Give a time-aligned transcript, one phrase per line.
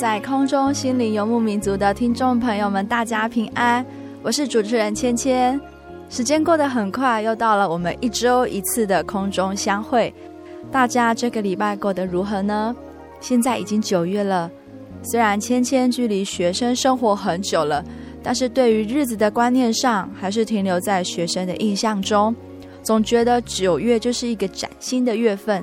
[0.00, 3.84] 在空中心灵游牧民族的听众朋友们，大家平安，
[4.22, 5.60] 我是主持人芊芊。
[6.08, 10.10] 时间过得很快，又到了我们一周一次的空中相会。
[10.72, 12.74] 大家这个礼拜过得如何呢？
[13.20, 14.50] 现在已经九月了，
[15.02, 17.84] 虽然芊芊距离学生生活很久了，
[18.22, 22.34] 但是对于日子的观念上，还是停留在学生的印象中，
[22.82, 25.62] 总觉得九月就是一个崭新的月份。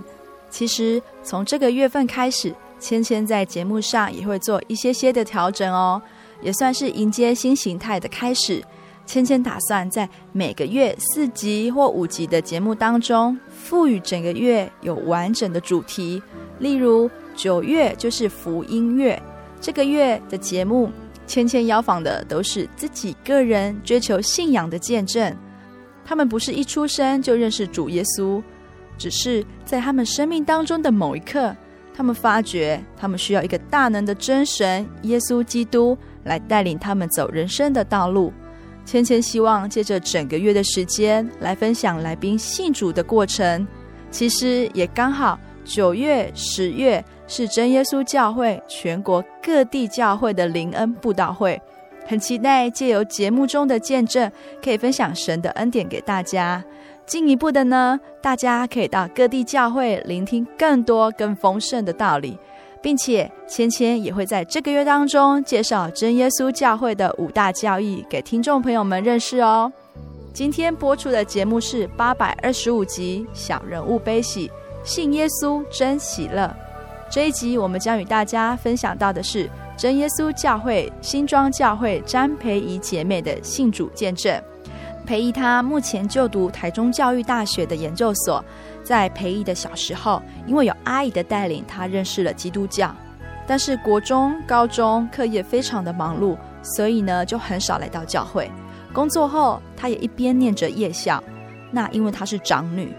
[0.52, 6.02] 其实从这个月份开始，芊芊在节目上也会做一些些的调整哦，
[6.42, 8.64] 也算是迎接新形态的开始。
[9.06, 16.22] 芊芊打算在每个月四集或五集的节目当中，赋予整个月有完整的主题。
[16.60, 19.22] 例如九月就是福音月，
[19.62, 20.92] 这个月的节目，
[21.26, 25.34] 芊芊邀访的都是自己个人追求信仰的见证。
[26.04, 28.44] 他们不是一出生就认识主耶稣，
[28.98, 31.56] 只是在他们生命当中的某一刻，
[31.98, 38.32] 他们发觉他们需要一个大能的真神耶稣基督来带领他们走人生的道路。
[38.86, 43.68] 芊芊希望借着整个月的时间来分享来宾信主的过程。
[44.12, 51.60] 其实也刚好九月、十月是真耶稣教会全国各地教会的灵恩布道会，
[52.06, 54.32] 很期待借由节目中的见证，
[54.64, 56.64] 可以分享神的恩典给大家。
[57.08, 62.38] 进一步的呢，大家可以到各地教会聆听更多更丰盛的道理。
[62.80, 69.72] 并且，芊芊也会在这个月当中介绍真耶稣教会的五大教义给听众朋友们认识哦。
[70.32, 74.50] 今天播出的节目是八百二十五集《小人物悲喜，
[74.84, 76.46] 信耶稣真喜乐》。
[77.10, 84.40] 这一集我们将与大家分享到的是真耶稣教会新庄教会詹培仪姐妹的信主见证。
[85.08, 88.44] 培仪她目前就读台中教育大学的研究所。
[88.84, 92.94] 在培仪的小时候，因为有阿姨的带领，他认识了基督教。
[93.48, 98.52] 但是国中、高中课业非常的忙碌，所以呢就很少来到教会。
[98.94, 101.24] 工作后，他也一边念着夜校。
[101.72, 102.94] 那因为她是长女，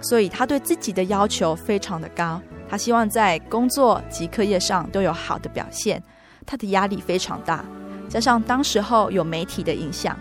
[0.00, 2.40] 所以她对自己的要求非常的高。
[2.68, 6.02] 她希望在工作及课业上都有好的表现。
[6.44, 7.64] 她的压力非常大，
[8.08, 10.18] 加上当时候有媒体的影响，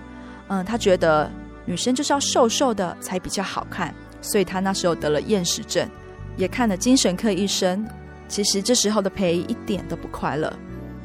[0.48, 1.32] 嗯，他觉得
[1.66, 3.94] 女生就是要瘦瘦的才比较好看。
[4.22, 5.88] 所以他那时候得了厌食症，
[6.36, 7.86] 也看了精神科医生。
[8.28, 10.52] 其实这时候的培一点都不快乐。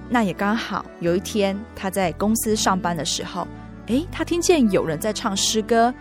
[0.09, 3.47] 那也刚好有一天他在公司上班的时候，
[3.89, 5.93] 诶，他听见有人在唱诗歌，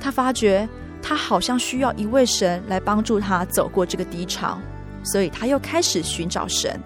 [0.00, 0.68] 他发觉
[1.02, 4.56] 他好像需要一位神来帮助他走过这个低潮，
[5.02, 6.80] 所以他又开始寻找神。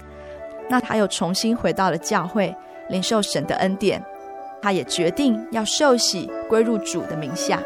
[0.70, 2.56] 那他又重新回到了教会，
[2.88, 4.02] 领受神的恩典。
[4.62, 7.60] 他也决定要受洗归入主的名下。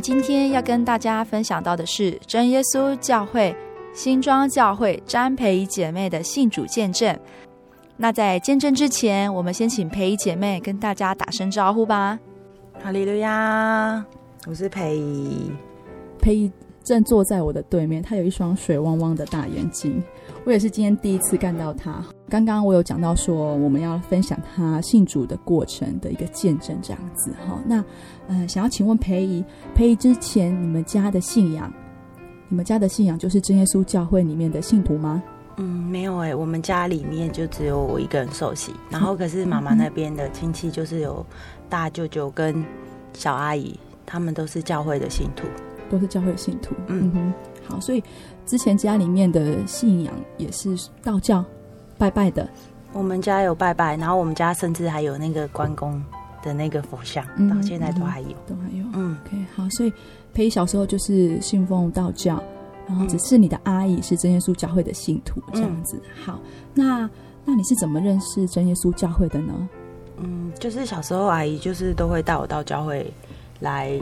[0.00, 3.54] 们今天要跟大家分享到的是真耶稣教会
[3.92, 7.14] 新庄教会詹培仪姐妹的信主见证。
[7.98, 12.18] 那在见证之前，我们先请培仪姐妹跟大家打声招呼吧。
[12.82, 14.02] 哈利路亚，
[14.46, 15.52] 我是培仪。
[16.18, 16.50] 培仪
[16.82, 20.02] 正坐在我的对面，她有一双水汪汪的大眼睛。
[20.44, 22.02] 我也是今天第一次看到他。
[22.28, 27.60] 刚刚我有讲到说，我们要分享他信主的过程的一个见证，这样子哈。
[27.66, 27.84] 那
[28.26, 29.44] 呃，想要请问培姨，
[29.74, 31.72] 培姨之前你们家的信仰，
[32.48, 35.22] 你们家的信仰就是真耶稣教会里面的信徒吗？
[35.56, 41.24] 嗯，没有哎、欸，我们家里面就只有我一个人受洗，然后可是妈妈那边的亲戚就是有
[41.68, 42.64] 大舅舅跟
[43.12, 45.44] 小阿姨，他们都是教会的信徒。
[45.90, 47.34] 都是教会信徒，嗯哼，
[47.66, 48.00] 好，所以
[48.50, 51.44] 之前家里面的信仰也是道教，
[51.96, 52.48] 拜拜的。
[52.92, 56.02] 我们家有拜拜，然后我们家甚至还有那个关公
[56.42, 58.84] 的那个佛像，嗯、到现在都还有，都还有。
[58.92, 59.92] 嗯，OK，好，所以
[60.34, 62.42] 培仪小时候就是信奉道教，
[62.88, 65.96] 然后只是你的阿姨是真耶稣教会的信徒，这样子。
[66.02, 66.40] 嗯、好，
[66.74, 67.08] 那
[67.44, 69.68] 那你是怎么认识真耶稣教会的呢？
[70.16, 73.14] 嗯，就是小时候阿姨就是都会带我到教会
[73.60, 73.96] 来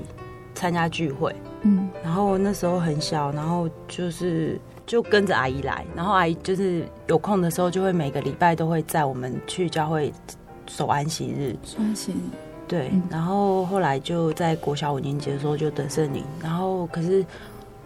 [0.55, 1.37] 参加聚会。
[1.63, 10.13] 嗯，然后那时候很小，然后就是就跟着阿姨来，然后阿姨就是有空的时候，就会每个礼拜都会载我们去教会
[10.69, 11.57] 守安息日。
[11.65, 12.15] 守安息日，
[12.69, 12.91] 对。
[12.93, 17.25] 嗯、然后后来就在国小五年级的时候就得圣灵，然后可是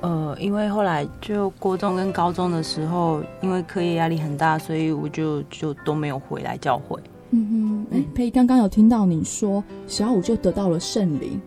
[0.00, 7.00] 呃，因为后来就国中跟高中的时候，因为课业压力很大，所以我就就都没有回来教会。
[7.30, 11.40] 嗯哼，哎，佩仪刚刚有听到你说小五就得到了圣灵。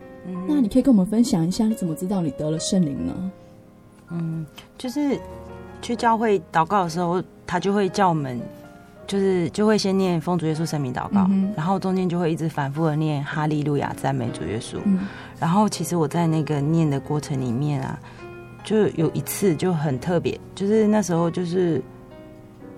[0.48, 3.32] 那你可以跟我们分享一下，你怎么知道你得了圣灵呢？
[4.10, 4.46] 嗯，
[4.78, 5.18] 就是
[5.82, 8.40] 去教会祷告的时候，他就会叫我们，
[9.06, 14.78] 就是就会先念奉主耶稣圣名祷告，嗯、然后中间就会一直反复的念哈利路亚赞美主耶稣。
[14.84, 15.00] 嗯、
[15.40, 17.98] 然后其实我在那个念的过程里面啊，
[18.62, 21.82] 就有一次就很特别，就是那时候就是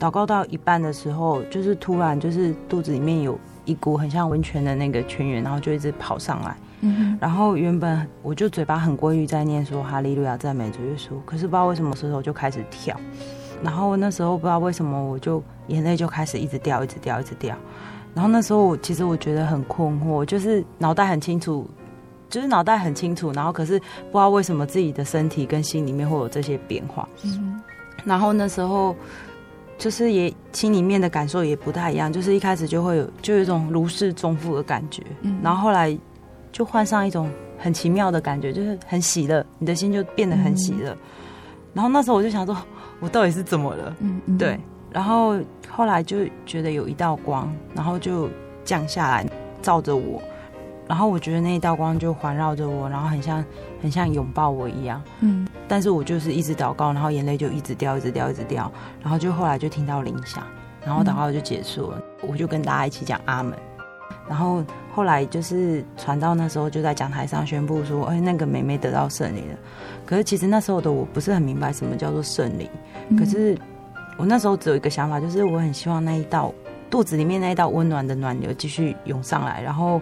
[0.01, 6.57] 祷告到一半的时候，就是突然就是肚子里面有一股很像温泉的那个泉源，然后就一直跑上来。
[6.81, 12.97] 嗯，然后原本我就嘴巴很规律在念说哈利路亚赞美主耶稣，可是不知道为什么舌头就开始跳，
[13.65, 17.57] 然后那时候不知道为什么我就眼泪就开始一直掉，一直掉，一直掉。
[18.15, 21.69] 然后那时候我其实我觉得很困惑，就是脑袋很清楚，
[22.31, 27.09] 就是脑袋很清楚，然后可是不知道为什么自己的身体跟心里面会有这些变化。
[27.25, 27.61] 嗯，
[28.05, 28.95] 然后那时候
[29.77, 35.99] 就是也心里面的感受也不太一样，就是一开始就会有就有一种如释重负的感觉，嗯，然后后来。
[36.53, 40.91] 就换上一种很奇妙的感觉，就是很喜乐，你的心就变得很喜乐。
[40.93, 40.99] 嗯、
[41.75, 42.57] 然后那时候我就想说，
[43.01, 43.97] 我到底是怎么了？
[44.01, 44.59] 嗯，嗯对。
[44.91, 48.29] 然后后来就觉得有一道光，然后就
[48.65, 49.27] 降下来
[49.61, 50.23] 照着我，
[50.87, 53.45] 然后我觉得那一道光就环绕着我，然后很像
[53.83, 55.03] 很像拥抱我一样。
[55.21, 55.47] 嗯。
[55.69, 58.73] 但是我就是一直祷告，然后眼泪就一直掉，一直掉，一直掉。
[59.03, 60.43] 然后就后来就听到铃响，
[60.87, 63.53] 然后祷告就结束了，嗯、我就跟大家一起讲阿门。
[64.29, 69.57] 然后后来就是传到，那时候就在讲台上宣布说：“哎，那个妹妹得到圣灵了。”
[70.05, 72.69] 可是其实那时候的我不是很明白什么叫做圣灵。
[73.09, 73.57] 嗯、可是
[74.17, 76.53] 我那时候只有一个想法，就是我很希望那一道
[76.91, 80.01] 肚子里面那一道温暖的暖流继续涌上来，然后，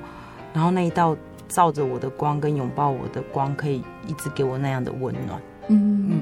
[0.53, 1.17] 然后那一道
[1.49, 5.41] 照着我的光跟拥抱我的光，可以一直给我那样的温暖。
[5.69, 6.21] 嗯嗯。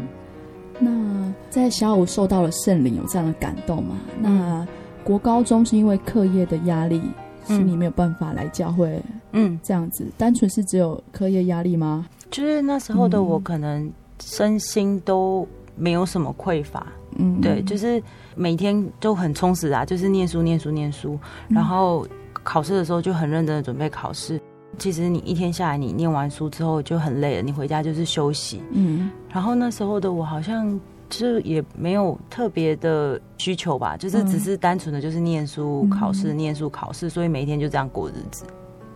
[0.79, 3.97] 那在小五受到了圣灵，有这样的感动吗？
[4.21, 4.67] 那
[5.05, 7.01] 国高中是因为课业的压力。
[7.47, 9.01] 是你没有办法来教会，
[9.33, 12.07] 嗯，这样子，单纯是只有课业压力吗？
[12.31, 15.47] 就是那时候的我，可能身心都
[15.77, 16.87] 没有什么匮乏，
[17.17, 18.03] 嗯，对，就是
[18.35, 22.07] 每天都很充实啊，就是念书、念书、念书，然后
[22.43, 24.41] 考试的时候就很认真的准备考试。
[24.79, 30.81] 其实你一天下来，你念完书之后就很累了，你回家就是休息，嗯，然后那时候的我好像。
[31.11, 38.45] 就是也没有特别的需求吧，就是只是单纯的就是念书、考试、嗯、念书、考试，所以每一天就这样过日子。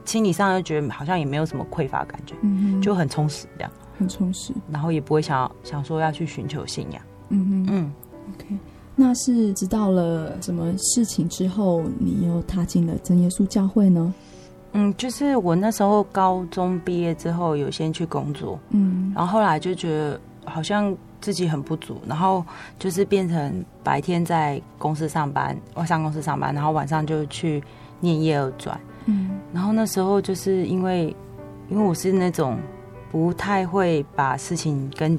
[0.04, 4.54] 心理上就觉得好像也没有什么匮乏感觉，嗯、哼就很充实这样，很充实。
[4.70, 7.02] 然后也不会想要想说要去寻求信仰。
[7.28, 7.92] 嗯嗯嗯
[8.34, 8.56] ，OK。
[8.96, 14.14] 那是知道了什么事情之后，你又踏进了真耶稣教会呢？
[14.72, 20.96] 嗯，就是我那时候高中毕业之后有先去工作，嗯，然后后来就觉得好像。
[21.20, 22.44] 自己很不足，然后
[22.78, 27.62] 就是变成白天在公司上班，我上公司上班，然后晚上就去
[28.00, 28.78] 念夜二专。
[29.06, 31.14] 嗯，然后那时候就是因为，
[31.68, 32.58] 因为我是那种
[33.10, 35.18] 不太会把事情跟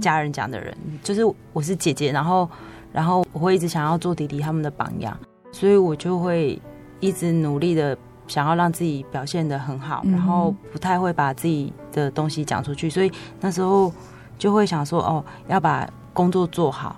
[0.00, 2.48] 家人讲的人，嗯、就是我是姐姐，然后
[2.92, 5.16] 然后我会一直想要做弟弟他们的榜样，
[5.52, 6.60] 所以我就会
[7.00, 7.96] 一直努力的
[8.28, 13.92] 想要让自己表现的很好，嗯、然后不太会把自己的东西讲出去，所以那时候。
[14.40, 16.96] 就会想说哦，要把工作做好，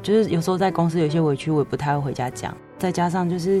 [0.00, 2.56] 就是有时候在公司有些委屈，我也不太会回家讲。
[2.78, 3.60] 再加上就是，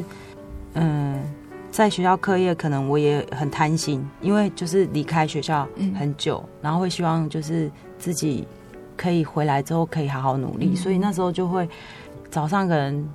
[0.74, 1.20] 嗯，
[1.68, 5.66] 在学校课业可能我也很贪心，因为就是离开学校
[5.98, 8.46] 很久，嗯、然后会希望就是自己
[8.96, 11.68] 可以回来之后可以好好努力，嗯、所以那时候就会
[12.30, 13.08] 早上可能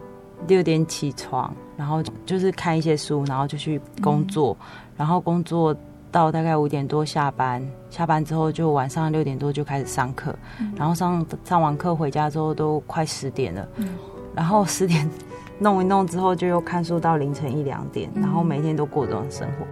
[0.48, 5.74] 六点起床，然后就是看一些书，然后就去工作，嗯、然后工作。
[6.12, 13.90] 到大概五点多下班，下班之后就晚上六点多就开始上课，嗯、然后上上完课回家之后都快十点了，嗯、
[14.36, 15.08] 然后十点
[15.60, 19.68] 弄一弄之后就又看书到凌晨一两点，嗯、然后每天都过这种生活。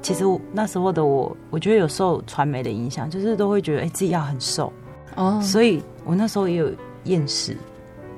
[0.00, 4.72] 其实我那时候的我，我觉得有受传媒的影响，就是都会觉得哎自己要很瘦
[5.16, 5.82] 哦，所以。
[6.06, 6.72] 我那时候也有
[7.04, 7.56] 厌食，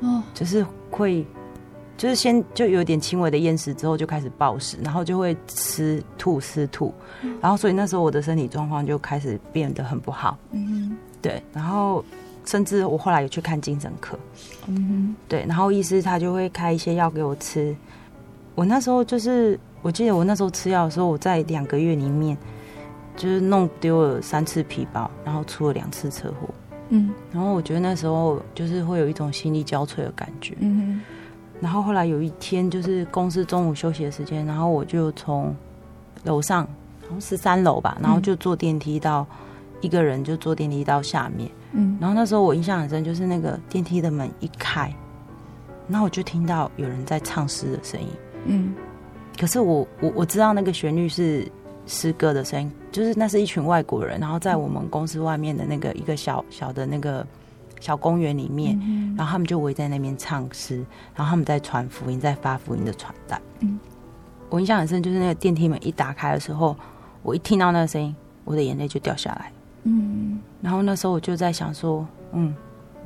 [0.02, 1.26] 哦，就是会，
[1.96, 6.92] 就是先就有点轻微的厌食，之后就开始暴食，然后就会吃吐吃吐，
[7.40, 12.04] 然后所以那时候我的身体状况就开始变得很不好，嗯哼，对，然后
[12.44, 14.18] 甚至我后来有去看精神科，
[14.66, 17.74] 嗯哼，对，然后医师他就会开一些药给我吃，
[18.54, 22.36] 我那时候就是我记得我那时候吃药的时候，我在两个月里面
[23.16, 26.48] 就是弄丢了三次皮包，然后出了两次车祸。
[26.90, 30.54] 嗯，然后我觉得那时候就是会有一种心力交瘁的感觉。
[30.60, 31.00] 嗯哼，
[31.60, 35.54] 然后后来有一天就是公司中午休息的时间，然后我就从
[36.24, 36.64] 楼上，
[37.02, 39.26] 好像十三楼吧，然后就坐电梯到
[39.80, 41.50] 一个人就坐电梯到下面。
[41.72, 44.94] 嗯，然后那时候我印象很深，就是那个电梯的门一开，
[45.88, 48.08] 然后我就听到有人在唱诗的声音。
[48.46, 48.74] 嗯，
[49.38, 51.46] 可是我我我知道那个旋律是。
[51.90, 57.26] 诗歌的声音，就是那是一群外国人，然后在我们公司外面的那个一个小小的那个
[57.80, 63.40] 小公园里面，嗯、然后他们就围在那边唱诗，然后他们在传福音，在发福音的传单。
[63.60, 63.78] 嗯，
[64.48, 66.76] 我印象很深，就是那个电梯门一打开的时候，
[67.22, 68.14] 我一听到那个声音，
[68.44, 69.52] 我的眼泪就掉下来。
[69.84, 72.54] 嗯，然后那时候我就在想说，嗯，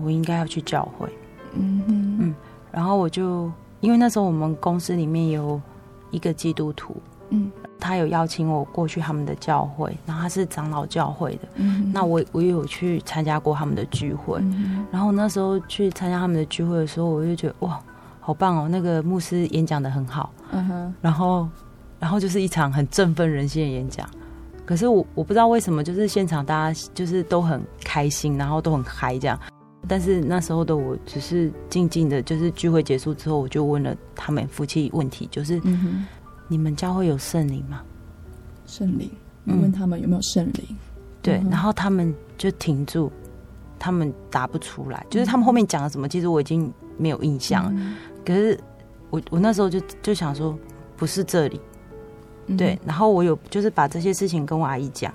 [0.00, 1.08] 我应该要去教会。
[1.54, 2.34] 嗯嗯，
[2.70, 5.60] 然后我就因为那时候我们公司里面有
[6.10, 6.96] 一个基督徒。
[7.30, 7.50] 嗯。
[7.82, 11.48] 他有邀请我过去他们的教会，然后他是长老教会的。
[11.56, 14.38] 嗯、那我我也有去参加过他们的聚会。
[14.40, 17.80] 嗯、然后那时候去参加他们的聚会的时候，我就觉得哇，
[18.20, 18.68] 好棒哦！
[18.68, 20.32] 那个牧师演讲的很好。
[20.52, 20.94] 嗯哼。
[21.00, 21.48] 然后，
[21.98, 24.08] 然后就是一场很振奋人心的演讲。
[24.64, 29.36] 可是我我不知道为什么，就是现场大家就是都很开心，然后都很嗨这样。
[29.88, 35.60] 但是那时候的我只是静静的，就是聚会结束之后，我就问了他们夫妻问题，就是。
[36.52, 37.80] 嗯你们教会有圣灵吗？
[38.66, 39.10] 圣灵，
[39.42, 40.66] 你问他们有没有圣灵？
[40.68, 40.76] 嗯、
[41.22, 43.10] 对，然后他们就停住，
[43.78, 45.06] 他们答不出来。
[45.08, 47.72] 就是他们后面讲了什么，其实我已经没有印象了。
[47.74, 48.60] 嗯、可是
[49.08, 50.54] 我我那时候就就想说，
[50.94, 51.58] 不是这里。
[52.58, 55.10] 对，然后我有就是把这些事情跟我阿姨讲，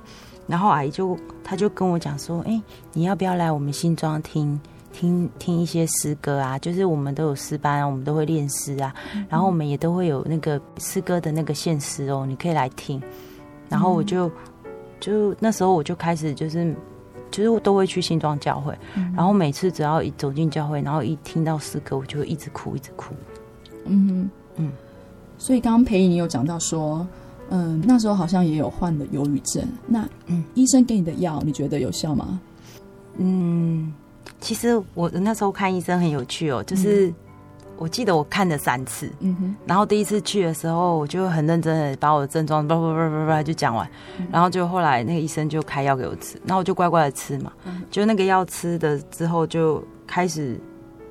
[0.48, 2.64] 然后阿姨就她就跟我讲说，哎、欸，
[2.94, 4.60] 你要不要来我们新庄听？
[5.00, 13.00] 听听一些诗歌啊，就是我们都有诗班啊，我们都会练诗啊，嗯、然后我们也都会有那个诗歌的那个现诗哦，你可以来听。
[13.70, 14.32] 然后我就
[15.00, 16.74] 就那时候我就开始就是
[17.30, 23.14] 就是都会去新庄教会，嗯、然后每次只要一走进教会，然后一听到诗歌，我就会一直哭一直哭。
[23.86, 24.72] 嗯嗯，
[25.38, 27.06] 所以刚刚培仪你有讲到说，
[27.50, 32.42] 嗯，那时候好像也有患了忧郁症，那嗯，医生给你的药你觉得有效吗？
[33.18, 33.94] 嗯。
[34.40, 37.14] 其实我那时候看医生很有趣哦，就是
[37.76, 43.88] 我记得我看了三次，嗯哼，然后第一次去的时候，我就很认真的把我的症状叭叭叭叭叭就讲完，
[44.32, 47.52] 然后就后来那个医生就开药给我吃，然后我就乖乖的吃嘛，
[47.92, 50.60] 就那个药吃的之后就开始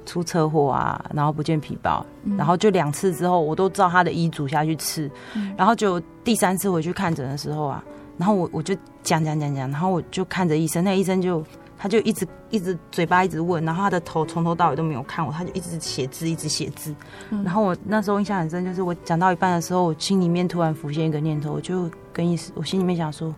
[0.05, 2.05] 出车祸啊，然后不见皮包，
[2.37, 5.11] 然后就两次之后我都照他的医嘱下去吃，
[5.57, 7.85] 然后就第三次回去看诊的时候啊，
[8.19, 11.45] 然后我我就讲讲讲讲，然后我就看着医生，那个医生就。
[11.87, 16.93] 他就一直一直嘴巴一直问，然后他的头从头到尾都没有看我，他就一直写字，一直写字。
[17.31, 23.33] 嗯、然后我那时候印象很深，就是我讲到一半的时候，我心里面突然浮现一个念头，我就跟医生，我心里面想说：“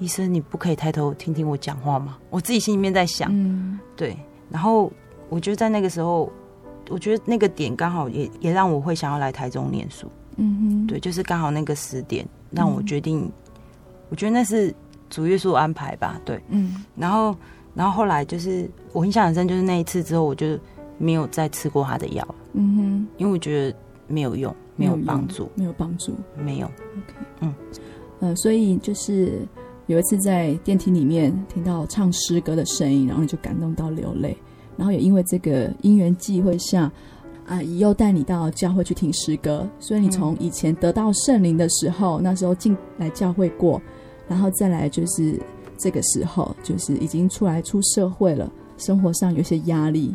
[0.00, 4.16] 医生，你不可以抬头听听我讲话吗？”我自己心里面在想，嗯、对。
[4.48, 4.90] 然后
[5.28, 6.32] 我觉得在那个时候，
[6.88, 10.10] 我觉得那个点刚好也也让我会想要来台中念书。
[10.36, 13.32] 嗯哼，对，就是刚好那个时点让我决定，嗯、
[14.08, 14.74] 我觉得那是
[15.10, 16.18] 主耶稣安排吧。
[16.24, 17.36] 对，嗯，然后。
[17.74, 20.58] 然后后来就是我印象很深，就是那一次之后，我就
[20.96, 22.34] 没有再吃过他的药。
[22.52, 23.76] 嗯哼，因为我觉得
[24.06, 26.66] 没有用，没有帮助，没有帮助，没有。
[26.66, 27.54] OK，嗯，
[28.20, 29.40] 呃，所以就是
[29.86, 34.36] 有一次在电梯里面听到唱诗歌的声音，然后你就感动到流泪，
[34.76, 36.90] 然后也因为这个因缘际会下，
[37.46, 43.82] 阿姨又带你到教会去听诗歌，所以你从以前得到圣灵的时候，那时候进来教会过，
[44.28, 45.38] 然后再来就是
[45.78, 50.14] 这个时候，就是已经出来出社会了，生活上有些压力，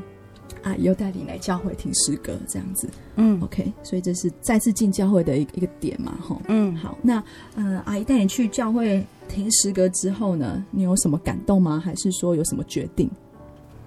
[0.63, 7.23] 阿姨又带你来教会听诗歌，这样子，嗯，OK，所以这是再次进教会的一个一个点嘛，吼，嗯，好，那
[7.85, 11.81] 阿姨带你去教会听诗歌之后呢，你有什么感动吗？
[11.83, 13.09] 还是说有什么决定？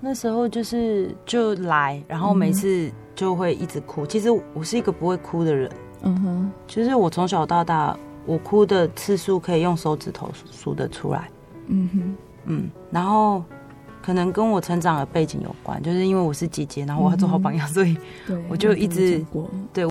[0.01, 4.05] 那时候就是就来，然后每次就会一直哭。
[4.05, 5.71] 嗯、其实我是一个不会哭的人，
[6.03, 11.31] 嗯哼，就是我从小到大，我哭的次数可以用手指头数得出来，
[11.73, 13.43] 嗯哼，嗯，然后
[14.01, 17.97] 可能跟我成长的背景有关，就是因为我是姐姐，然后我要做好榜样，嗯、所以
[18.49, 19.25] 我就一直
[19.73, 19.89] 对，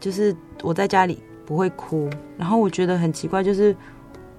[0.00, 3.76] 就是我在家里不会哭，然后我觉得很奇怪，就是。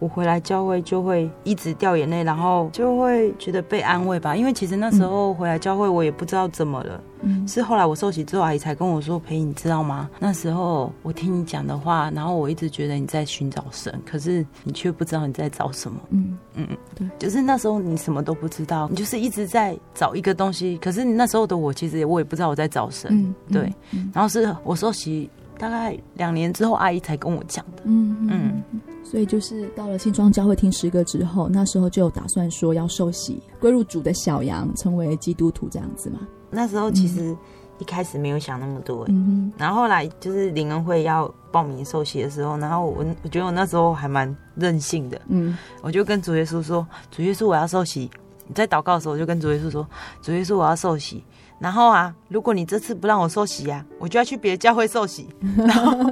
[0.01, 4.35] 我回来教会就会一直掉眼泪，然后就会觉得被安慰吧。
[4.35, 6.99] 因为其实那时候回来教会，我也不知道怎么了。
[7.21, 10.09] 嗯，是后来我受洗之后，阿姨才跟我说：“培，你知道吗？
[10.17, 20.79] 那时候我听你讲的话，然后我一直觉得你在寻找神，可是你却不知道你在找什么。”嗯嗯嗯，对，就是那时候你什么都不知道，你就是一直在找一个东西。
[20.79, 23.11] 可是你那时候的我，其实我也不知道我在找神。
[23.13, 23.71] 嗯，对。
[24.11, 25.29] 然后是我受洗
[25.59, 27.83] 大概两年之后，阿姨才跟我讲的。
[27.83, 28.81] 嗯嗯。
[29.11, 36.19] 所以就是到了新庄教会听诗歌之后，那时候就打算说要受洗，归入主的小羊，成为基督徒这样子嘛。
[36.49, 37.35] 那时候其实
[37.77, 39.53] 一开始没有想那么多，嗯哼。
[39.57, 48.09] 然后后来就是灵恩会要报名受洗的时候，然后我我觉得我那时候还蛮任性的，嗯，我就跟主耶稣说：“主耶稣，我要受洗。”
[48.47, 49.85] 你在祷告的时候，我就跟主耶稣说
[50.23, 51.21] ：“主耶稣，我要受洗。”
[51.61, 55.29] 然后啊，如果你这次不让我受洗呀、啊，我就要去别的教会受洗。
[55.55, 56.11] 然 后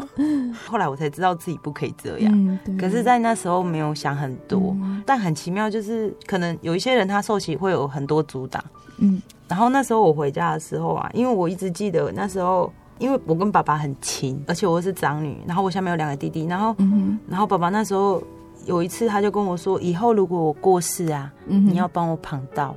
[0.67, 2.31] 后来我才知道自己不可以这样。
[2.31, 4.75] 嗯、可是，在那时候没有想很多。
[4.79, 8.63] 嗯、但很奇妙，就是可能有一些人他受洗会有很多阻挡。
[8.99, 9.19] 嗯。
[9.47, 16.45] 然后那时候我回家的时候啊，因为我一直记得那时候，因为我跟爸爸很亲，而且我是长女，然后我下面有两个弟弟。
[16.45, 18.21] 然后，嗯、然后爸爸那时候
[18.67, 22.75] 有一次他就跟我说：“以后如果我过世啊，嗯、你要帮我旁道。”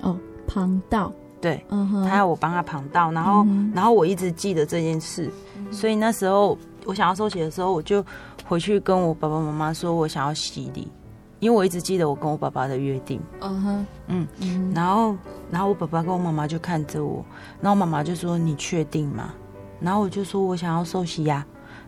[0.00, 1.12] 哦，旁道。
[1.42, 1.62] 对，
[2.08, 5.28] 他要我帮他旁道，然后，然后我一直记得这件事，
[5.72, 8.02] 所以那时候我想要受洗的时候，我就
[8.46, 10.86] 回去跟我爸爸妈妈说，我想要洗礼，
[11.40, 13.20] 因为我一直记得我跟我爸爸的约定。
[13.40, 15.16] 嗯哼，嗯，然后，
[15.50, 17.24] 然后我爸爸跟我妈妈就看着我，
[17.60, 19.34] 然后妈妈就说：“你确定吗？”
[19.82, 21.44] 然后我就说：“我想要受洗呀。”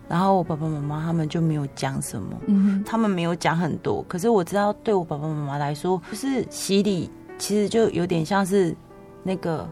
[0.09, 8.75] 然后我爸爸妈妈他们就没有讲什么，嗯，他们没有讲很多，可是我知道对我爸爸妈妈来说，就是洗礼其实就有点像是。
[9.27, 9.67] 那个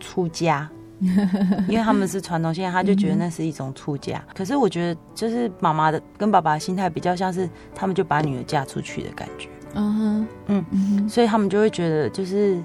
[0.00, 0.68] 出家，
[1.68, 4.24] 因为他们是传统信仰，他就觉得那是一种出家。
[4.34, 9.48] 可是我觉得，就是妈妈的跟爸爸的心态比较像是，他们就把女儿嫁出去的感觉。
[9.74, 12.58] 嗯哼，嗯，所以他们就会觉得，就是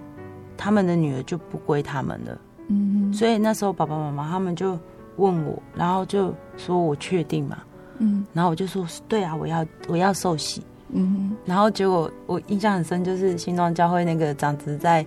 [0.56, 2.38] 他们的女儿就不归他们了。
[2.69, 4.80] 嗯哼，所以那时候爸爸妈妈他们就
[5.17, 7.58] 问我，然后就说我确定嘛？
[7.97, 10.63] 嗯，然后我就说对啊，我要我要受洗。
[10.91, 15.06] 嗯哼，然后结果我印象很深，就是新庄教会那个长子在。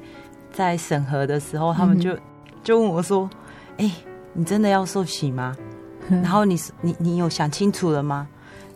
[0.52, 2.16] 在审核的时候，他们就
[2.62, 3.28] 就问我说
[3.78, 3.92] ：“哎、欸，
[4.32, 5.56] 你真的要受洗吗？
[6.08, 8.28] 然后你你你有想清楚了吗？”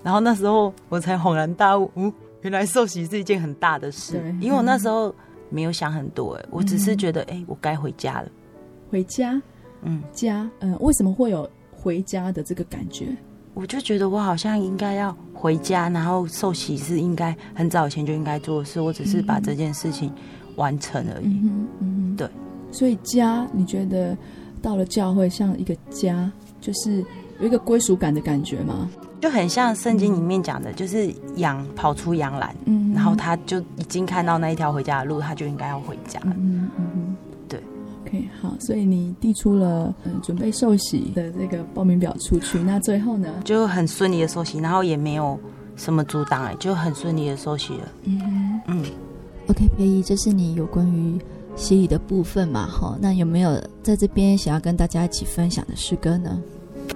[0.02, 2.12] 然后那时候我才恍然大悟，嗯，
[2.42, 4.22] 原来受洗是一件很大的事。
[4.40, 5.14] 因为我那时候
[5.50, 8.28] 没有想很多，哎，我只是觉得，哎、欸，我该回家了。
[8.90, 9.40] 回家，
[9.82, 13.06] 嗯，家，嗯，为什么会有回家的这个感觉？
[13.54, 18.80] 我就觉得我好像应该要回家，然后受洗是应该很早以前就应该做的事。
[18.80, 20.12] 我只是把这件事情。
[20.56, 21.26] 完成而已。
[21.26, 22.28] 嗯嗯，对。
[22.72, 24.16] 所以家，你觉得
[24.60, 27.04] 到了教会像一个家，就是
[27.40, 28.90] 有一个归属感的感觉吗？
[29.18, 36.36] 就很像圣经里面讲的，就是羊跑出羊栏，嗯，然后他就已经看到那一条回家的路，他就应该要回家了。
[36.38, 37.16] 嗯嗯，
[37.48, 37.58] 对。
[38.04, 38.54] OK，好。
[38.60, 45.38] 所以你递出了嗯准备受洗的这个报名表出去，那最后呢，就很顺利的受洗，然后也没有
[45.76, 47.88] 什么阻挡，哎，就很顺利的受洗了。
[48.04, 48.84] 嗯嗯。
[49.48, 51.18] OK，培仪，这是你有关于
[51.54, 52.66] 洗礼的部分嘛？
[52.66, 56.40] 哈，那有没有在这边想要跟大家一起分享的诗歌呢？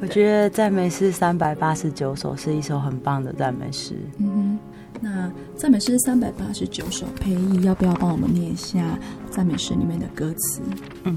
[0.02, 3.94] 我觉得赞美诗三百八十九首是一首很棒的赞美诗。
[4.18, 4.58] 嗯哼，
[5.00, 8.98] 那赞美诗三百八十九首，培仪要不要帮我们念一下
[9.30, 10.60] 赞美诗里面的歌词？
[11.04, 11.16] 嗯，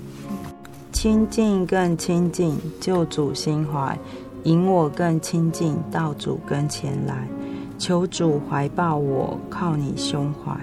[0.91, 3.97] 亲近更亲近，救主心怀，
[4.43, 7.27] 引我更亲近到主跟前来，
[7.79, 10.55] 求主怀抱我，靠你胸怀。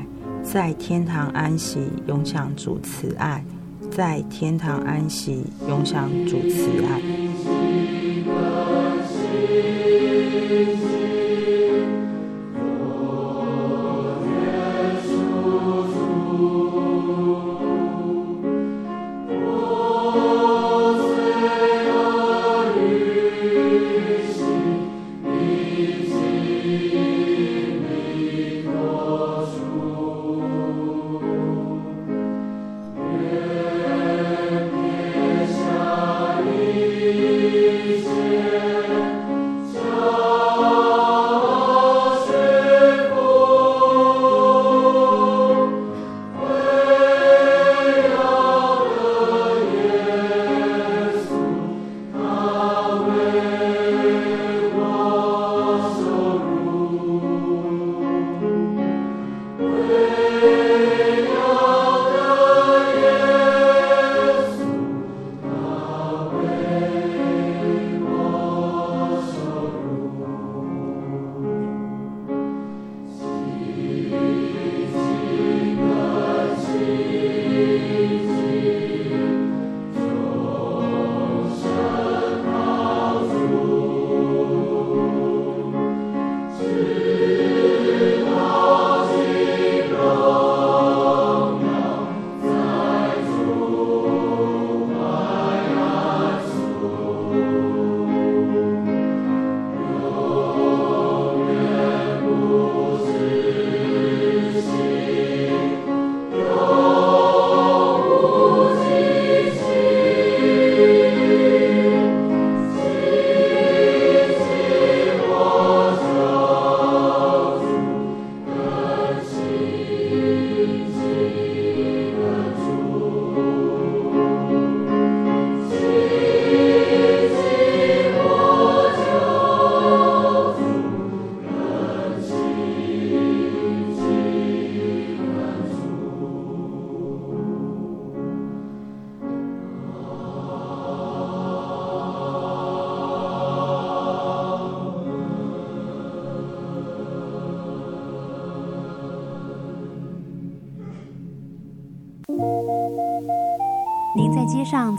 [0.42, 3.42] 在天堂安息，永享主慈爱；
[3.90, 7.00] 在天堂安息，永享主慈爱。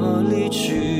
[0.00, 0.91] 哪里去？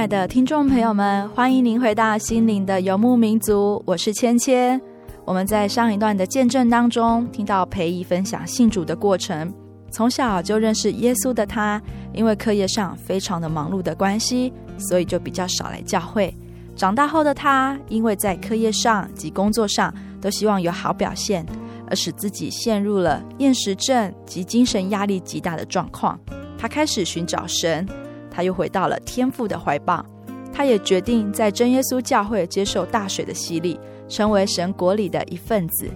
[0.00, 4.80] 亲爱的听众朋友们，欢迎您回到心灵的游牧民族，我是芊芊。
[5.26, 9.52] 我们在上一段的见证当中，听到培仪分享信主的过程。
[9.90, 11.78] 从小就认识耶稣的他，
[12.14, 16.34] 因为课业上非常的忙碌的关系，所以就比较少来教会。
[16.74, 21.44] 长大后的他，因为在课业上及工作上都希望有好表现，
[21.88, 26.18] 而使自己陷入了厌食症及精神压力极大的状况。
[26.56, 27.86] 他开始寻找神。
[28.30, 30.04] 他又回到了天父的怀抱，
[30.52, 35.88] 他也决定在真耶稣教会接受大水的洗礼，成为神国里的一份子。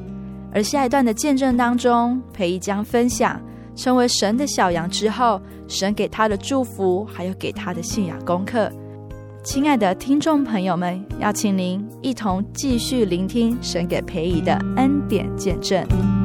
[0.53, 3.41] 而下一段的见证当中，培姨将分享
[3.75, 8.71] 成为神的小羊之后，神给他的祝福，还有给他的信仰功课。
[9.43, 16.24] 亲爱的听众朋友们，邀请您一同继续聆听神给培仪的恩典见证。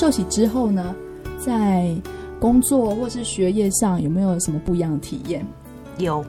[0.00, 0.96] 受洗之后呢，
[1.38, 1.94] 在
[2.40, 5.46] 工作或是学业上有没有什么不一样的体验？
[5.98, 6.24] 有，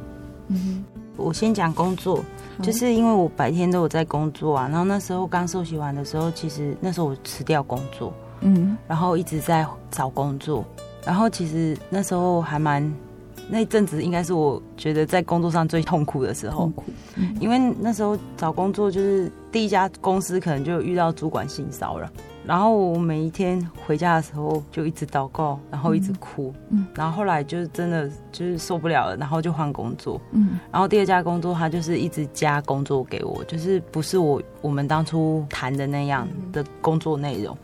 [0.49, 0.83] 嗯，
[1.15, 2.21] 我先讲工作，
[2.61, 10.65] 就是因为我白天都有在工作啊，然后那时候刚受洗完的时候，其实那时候我辞掉工作，嗯，然后一直在找工作，
[11.05, 12.93] 然后其实那时候还蛮，
[13.49, 16.69] 那一阵子应该是我觉得在工作上最痛苦的时候，
[17.15, 22.09] 嗯，因为那时候找工作就是第一家公司可能就遇到主管性骚扰。
[22.45, 37.55] 然后我每一天回家的时候就一直祷告，然后一直哭，嗯，然后后来就真的就是受不了了，然后就换工作，嗯，然后第二家工作他就是一直加工作给我，就是不是我我们当初谈的那样的工作内容，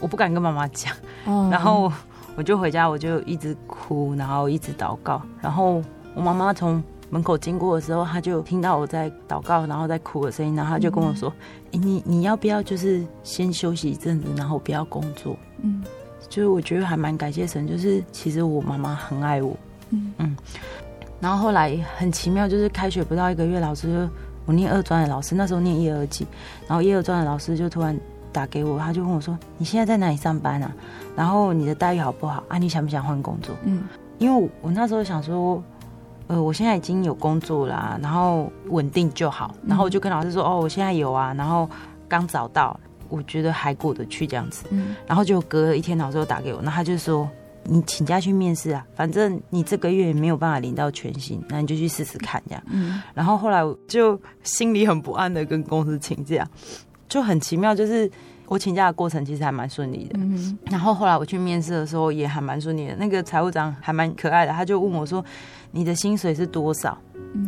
[0.00, 0.92] 我不敢跟妈妈讲，
[1.26, 1.90] 哦，然后
[2.36, 5.82] 我就回家我就一直哭，然后一直祷告，然后
[6.14, 11.28] 我妈妈从门口经过的时候，他就听到我在祷告，然后在哭的声音，然后他就跟我说
[11.72, 15.82] ：“嗯欸、你你要不要就是先休息一阵子，然后不要工作？”嗯，
[16.28, 19.56] 就是我觉得还蛮感谢神，就是其实我妈妈很爱我。
[19.90, 20.36] 嗯嗯，
[21.18, 24.12] 然后后来很奇妙，就是开学不到一个月，老师就
[24.46, 26.24] 我念二专的老师那时候念一二级，
[26.68, 27.98] 然后一二专的老师就突然
[28.30, 30.72] 打给我，他就问我说：“你现在在哪里上班啊？
[31.16, 32.56] 然后你的待遇好不好啊？
[32.56, 33.82] 你想不想换工作？”嗯，
[34.18, 35.60] 因为我，我那时候想说。
[36.30, 39.52] 呃，我现在已经有工作啦，啊，然后稳定就好。
[39.66, 41.68] 然后我就跟老师说，嗯、哦，我现在有啊，然后
[42.06, 44.64] 刚找到，我觉得还过得去这样子。
[44.70, 47.28] 嗯、然后就隔了一天，老师又打给我，那他就说，
[47.64, 52.62] 你请假去面试啊，反正你这个月也没有办法领到全薪，那你就去试试看这样。
[52.70, 56.48] 嗯，然后后来我就心里很不安的跟公司请假，
[57.08, 58.08] 就很奇妙，就是
[58.46, 60.12] 我请假的过程其实还蛮顺利的。
[60.14, 65.24] 嗯，然后后来我去面试的时候也还蛮顺利的，那个财务长还蛮可爱的，他就问我说
[65.70, 66.96] ：“你的薪水是多少？”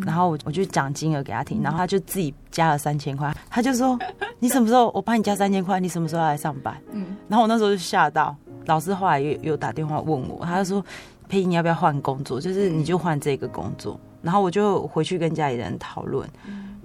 [0.06, 3.98] 然后我我就讲金额给他听，然后他就自己加了三千块，他就说
[4.38, 5.80] ：“你什么时候我帮你加三千块？
[5.80, 10.85] 你什么时候来上班？”嗯，然后我那时候就吓到，老师后来又又打电话问我，他就说
[11.28, 12.40] ：“佩仪，你要不要换工作？
[12.40, 16.28] 就是你就换这个工作。”然后我就回去跟家里人讨论，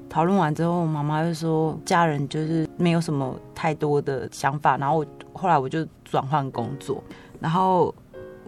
[0.09, 7.03] 讨论完之后，妈妈就说家人就是没有什么太多的想法，然后我后来我就转换工作，
[7.39, 7.93] 然后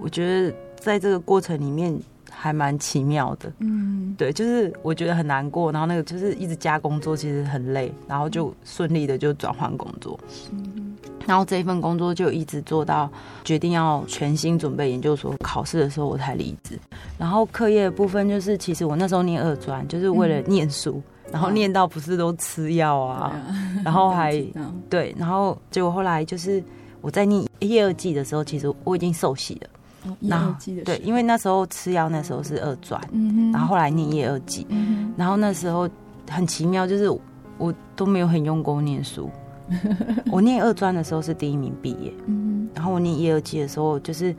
[0.02, 1.95] 我觉得在这个过程里面。
[2.41, 10.17] 还蛮奇妙的，嗯，对，就是我觉得很难过，然后那个就是一直加工作，其实很累，然后就顺利的就转换工作，
[10.54, 10.95] 嗯，
[11.28, 13.12] 然后这一份工作就一直做到
[13.43, 16.80] 决定要全心准备研究所考试的时候，我才离职。
[17.17, 24.41] 然后课业的部分就是，其实我那时候念二专，就是为了念书，嗯，然后念到不是都吃药啊，嗯， 然后还
[24.89, 26.63] 对，然后结果后来就是
[27.02, 29.69] 我在念一二季的时候，其实我已经受洗了。
[30.22, 30.54] 然后
[30.86, 35.90] 对，因为那时候吃药，那时候是二专，嗯，然后后来念一二级，嗯，然后那时候
[36.30, 37.10] 很奇妙，就是
[37.58, 39.30] 我都没有很用功念书。
[40.32, 44.36] 我念二专的时候是第一名毕业，嗯，然后我念一二级的时候就是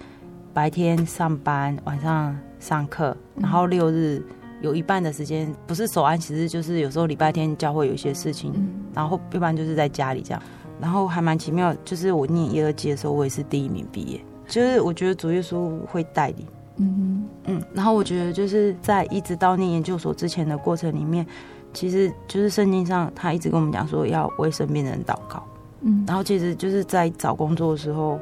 [0.53, 4.21] 白天上班，晚上上课，然后六日
[4.61, 8.53] 有一半的时间不是守安，其实就是有时候礼拜天教会有一些事情，
[8.93, 10.43] 然后一般就是在家里这样，
[10.81, 14.21] 然后还蛮奇妙，就是我念一二级的时候，我也是第一名毕业。
[14.51, 21.25] 就是我觉得主耶稣会带领，嗯嗯，然后我觉得就是在一直到念研究所之前的过程里面，
[21.73, 25.43] 其实就是圣经上他一直跟我们讲说要为身边的人祷告，
[25.83, 28.19] 嗯，然后其实就是在找工作的时候，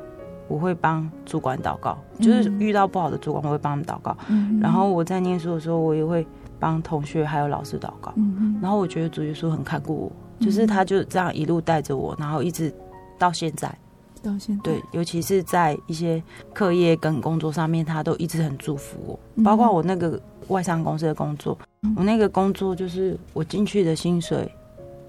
[0.48, 6.26] 我会帮主管祷告，就是遇到不好的主管我会帮他们祷告，嗯，然后我在念书的时候，我也会
[6.60, 12.70] 帮同学还有老师祷告，嗯，然后我觉得主耶稣很看顾我，就是他就这样一路带着我，然后一直
[13.18, 13.74] 到现在。
[14.22, 19.42] 到现在对，尤其是在一些课业跟工作上面，他都一直很祝福我。
[19.42, 24.50] 包括我那个外商公司的工作，嗯、我那个工作就是我进去的薪水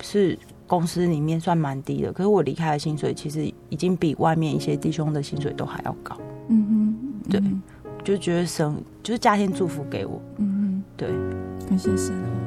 [0.02, 6.18] 是公司里面算蛮低的，可是我离开的薪水其实已经比外面一些弟兄的薪水都还要高。
[6.48, 6.94] 嗯
[7.26, 7.42] 哼，对，
[8.04, 10.22] 就觉得神就是家庭祝福给我。
[10.38, 11.10] 嗯哼，对，
[11.68, 12.39] 感谢神。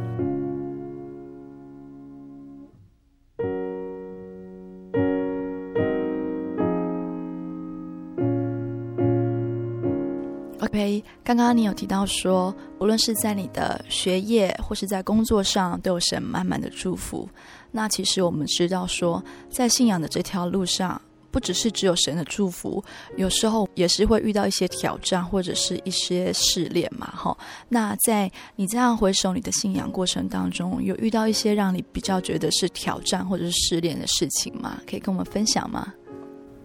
[10.72, 17.28] OK，刚刚你有提到说，无论是在你的学业或是在工作上，都有神满满的祝福。
[17.70, 20.98] 那其实我们知道说，在信仰的这条路上，
[21.30, 22.82] 不只是只有神的祝福，
[23.18, 27.06] 有时候也是会遇到一些挑战或者是一些试炼嘛。
[27.14, 27.36] 哈，
[27.68, 34.80] 那在你这样回首你的信仰过程当中，有遇到一些让你比较觉得是挑战或者是试炼的事情吗？
[34.88, 35.92] 可以跟我们分享吗？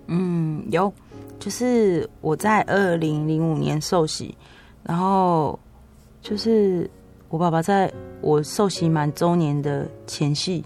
[0.08, 0.94] 嗯，有。
[1.40, 4.36] 就是我在二零零五年受洗，
[4.84, 5.58] 然后
[6.22, 6.90] 就是
[7.30, 10.64] 我爸爸在我受洗满周年的前夕，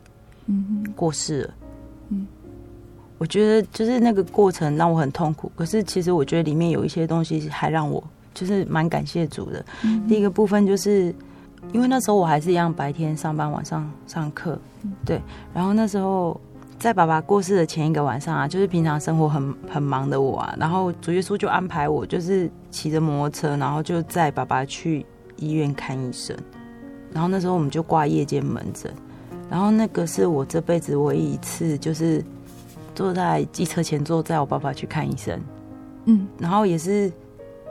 [0.48, 1.54] 嗯，过世了。
[2.10, 2.26] 嗯，
[3.18, 8.04] 我觉得就是那个过程让我很痛苦，可是其实我觉得里面有一些东西还让我
[8.34, 9.66] 就是蛮感谢主的。
[9.84, 11.14] 嗯，第一个部分就是
[11.74, 14.58] 因为那时候我还是一样白天上班，晚上上课，
[15.06, 15.22] 对，
[15.54, 16.40] 然后那时候。
[16.82, 25.06] 在爸爸过世的前一个晚上啊，就是平常生活很很忙的我啊，然后主耶稣就安排我，就是骑着摩托车，然后就载爸爸去
[25.38, 26.36] 医院看医生。
[27.14, 28.92] 然后那时候我们就挂夜间门诊，
[29.48, 32.26] 然后那个是我这辈子唯一一次，就是
[32.96, 35.40] 坐在机车前座载我爸爸去看医生。
[36.06, 37.14] 嗯，然后也是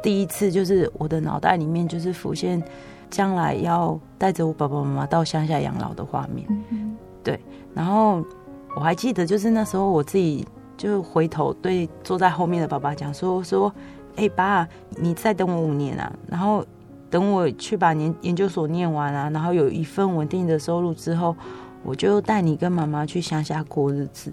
[0.05, 2.63] 第一次，就是我的脑袋里面就是浮现
[3.11, 6.47] 将来要带着我爸爸妈妈到乡下养老的画面。
[6.71, 7.41] 嗯，对，
[7.75, 8.25] 然后。
[8.75, 13.73] 我还记得，就是那时候我自己就回头对坐在后面的爸爸讲说说，
[14.17, 16.65] 哎、爸，你再等我五年啊，然后
[17.11, 21.35] 等我去把研研究所念完啊，然后有一份稳定的收入之后，
[21.83, 24.31] 我就带你跟妈妈去乡下过日子。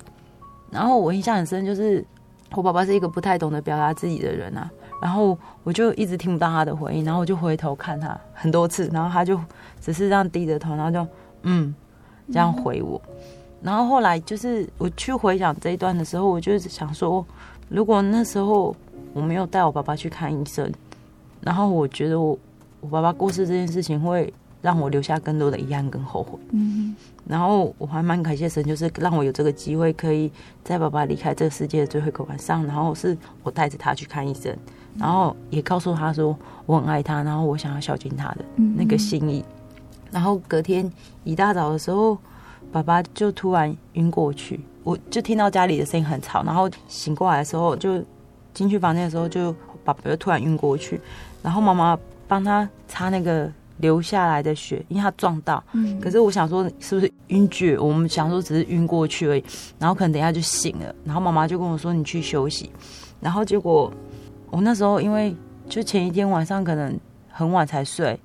[0.70, 2.06] 然后我印象很深，就是
[2.52, 4.70] 我爸爸是一个不太懂得表达自己的人啊，
[5.02, 9.40] 然后我就一直听不到他的回应，然后我就回头看他很多次，然后他就
[9.82, 11.08] 只是这样低着头，然后就
[11.44, 11.74] 嗯
[12.32, 13.02] 这样回我。
[13.62, 17.26] 然后后来就是我去回想这一段的时候，我就想说，
[17.70, 18.76] 如果那时候
[19.14, 20.72] 我没有带我爸爸去看医生，
[21.42, 22.38] 然后我觉得我
[22.82, 26.38] 我爸爸过世这件事情会让我留下更多的遗憾跟后悔。
[26.52, 30.32] 嗯，然后我还蛮感谢神，就是让我有这个机会，可以
[30.64, 34.56] 在爸爸离开这个世界的最后一个晚上，然后是我带着他去看医生，
[34.98, 39.44] 然后也告诉他说我很爱他，然后我想要孝敬他的那个心意。
[40.12, 40.90] 然后隔天
[41.24, 42.18] 一大早的时候，
[42.72, 48.04] 爸爸就突然晕过去，我就听到家里的声音很吵，然后醒过来的时候，就
[48.54, 49.54] 进去房间的时候，就
[49.84, 51.00] 爸爸就突然晕过去，
[51.42, 55.64] 然后妈妈帮他擦那个流下来的血，因为他撞到。
[55.74, 56.00] 嗯。
[56.00, 57.78] 可是我想说，是不是晕厥？
[57.80, 59.44] 我们想说只是晕过去而已，
[59.80, 60.94] 然后可能等一下就醒了。
[61.06, 62.72] 然后妈妈就跟我说：“你去休息。”
[63.22, 63.92] 然后结果
[64.50, 65.36] 我那时候因为
[65.68, 66.98] 就前一天晚上可能
[67.30, 68.20] 很晚才睡。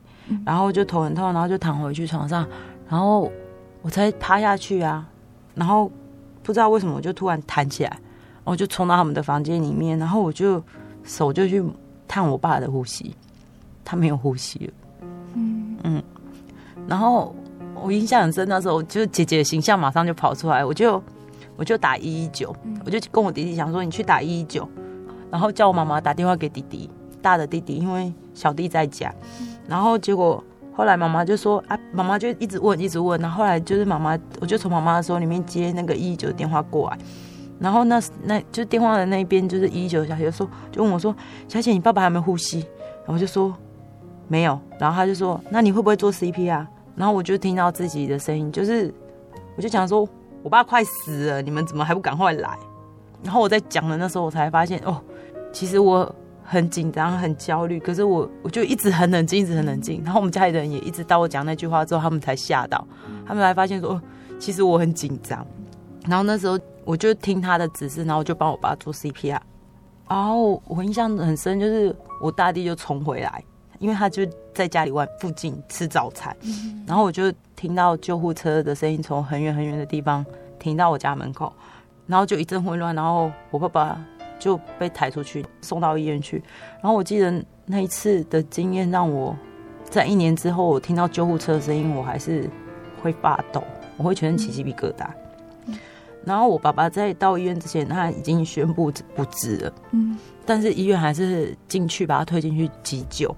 [0.46, 2.46] 然后就头很痛，然后就躺回去床上，
[2.88, 3.30] 然后
[3.82, 5.06] 我才趴下去啊，
[5.54, 5.90] 然后
[6.42, 7.98] 不知道为什么我就突然弹起来，
[8.44, 10.62] 我就冲到他们的房间里面，然后我就
[11.04, 11.62] 手就去
[12.08, 13.14] 探我爸的呼吸，
[13.84, 14.72] 他没有呼吸了，
[15.34, 15.76] 嗯。
[15.84, 16.02] 嗯，
[16.86, 17.34] 然后
[17.74, 21.02] 我印象很深，那时候就姐姐的形象马上就跑出来，我就
[21.56, 24.68] 我就打一一九，我就跟我弟弟讲说，你去打一一九，
[25.28, 26.88] 然后叫我妈妈打电话给弟弟，
[27.20, 29.12] 大的弟弟，因为小弟在家。
[29.66, 30.42] 然后结果
[30.74, 36.98] 后来妈妈就说啊，妈妈就一直问一直问，然后后来就是妈妈，我就从妈妈的手里面接那个一一九电话过来，
[37.58, 41.14] 然后那那就电话的那一边就是一一九小姐说，就问我说，
[41.46, 42.60] 小姐你爸爸还没呼吸？
[42.60, 43.54] 然后我就说
[44.28, 46.66] 没有，然后他就说那你会不会做 CPR？
[46.96, 48.92] 然后我就听到自己的声音，就是
[49.56, 50.08] 我就讲说
[50.42, 52.58] 我爸快死了，你们怎么还不赶快来？
[53.22, 55.00] 然后我在讲的那时候，我才发现哦，
[55.52, 56.14] 其实我。
[56.52, 60.02] 很紧张，很焦虑，可是我我就一直很冷静，一直很冷静。
[60.04, 62.86] 然后我们家里人也一直到我讲那句话之后，他们才吓到，
[63.26, 64.02] 他们才发现说，哦，
[64.38, 65.46] 其实我很紧张。
[66.06, 69.40] 然后那时候我就听他的指示，然后就帮我爸做 CPR。
[70.10, 73.42] 然后我印象很深，就是我大弟就冲回来，
[73.78, 76.36] 因为他就在家里外附近吃早餐。
[76.86, 80.22] 然后我就听到救护车的声音从很远很远的地方
[80.58, 81.50] 停到我家门口，
[82.06, 83.98] 然后就一阵混乱，然后我爸爸。
[84.42, 86.42] 就被抬出去送到医院去，
[86.80, 87.32] 然后我记得
[87.64, 89.36] 那一次的经验让我
[89.88, 92.50] 在一年之后，我听到救护车的声音，我还是
[93.00, 93.62] 会发抖，
[93.96, 95.06] 我会全身起鸡皮疙瘩。
[96.24, 103.32] 然后我爸爸在到医院之前，他已经宣布不治了，嗯，但是医院还是进去把他推进去急救。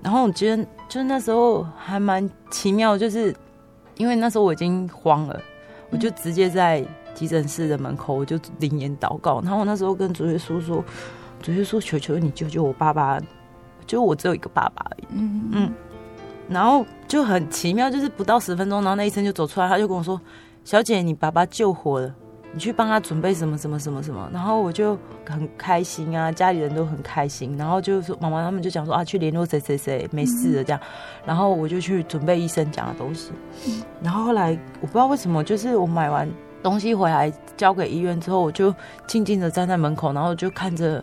[0.00, 3.34] 然后我觉得就是那时候还蛮奇妙，就是
[3.96, 5.42] 因为那时候我已经慌了，
[5.90, 6.86] 我就直接在。
[7.16, 9.40] 急诊室的门口，我就灵言祷告。
[9.40, 10.84] 然后我那时候跟主耶稣说
[11.40, 13.18] ：“主耶稣，求求你救救我爸爸，
[13.86, 15.72] 就我只有一个爸爸而已。”嗯嗯。
[16.48, 20.20] 然后就很奇妙，就是不到十分钟，然后那医生就走出来，他就跟我说
[20.62, 22.14] ：“小姐，你爸爸救活了，
[22.52, 24.96] 你去帮他准备什么什么什么什么。”然后我就
[25.28, 27.56] 很开心啊，家里人都很开心。
[27.56, 30.80] 然后就说妈妈他们就讲说啊，去联络谁谁谁没事的这样。
[31.24, 33.32] 然后我就去准备医生讲的东西。
[34.00, 36.28] 然后后来我不知道为什么，就是我买完。
[36.66, 38.74] 东西回来交给医院之后，我就
[39.06, 41.00] 静静的站在门口，然后就看着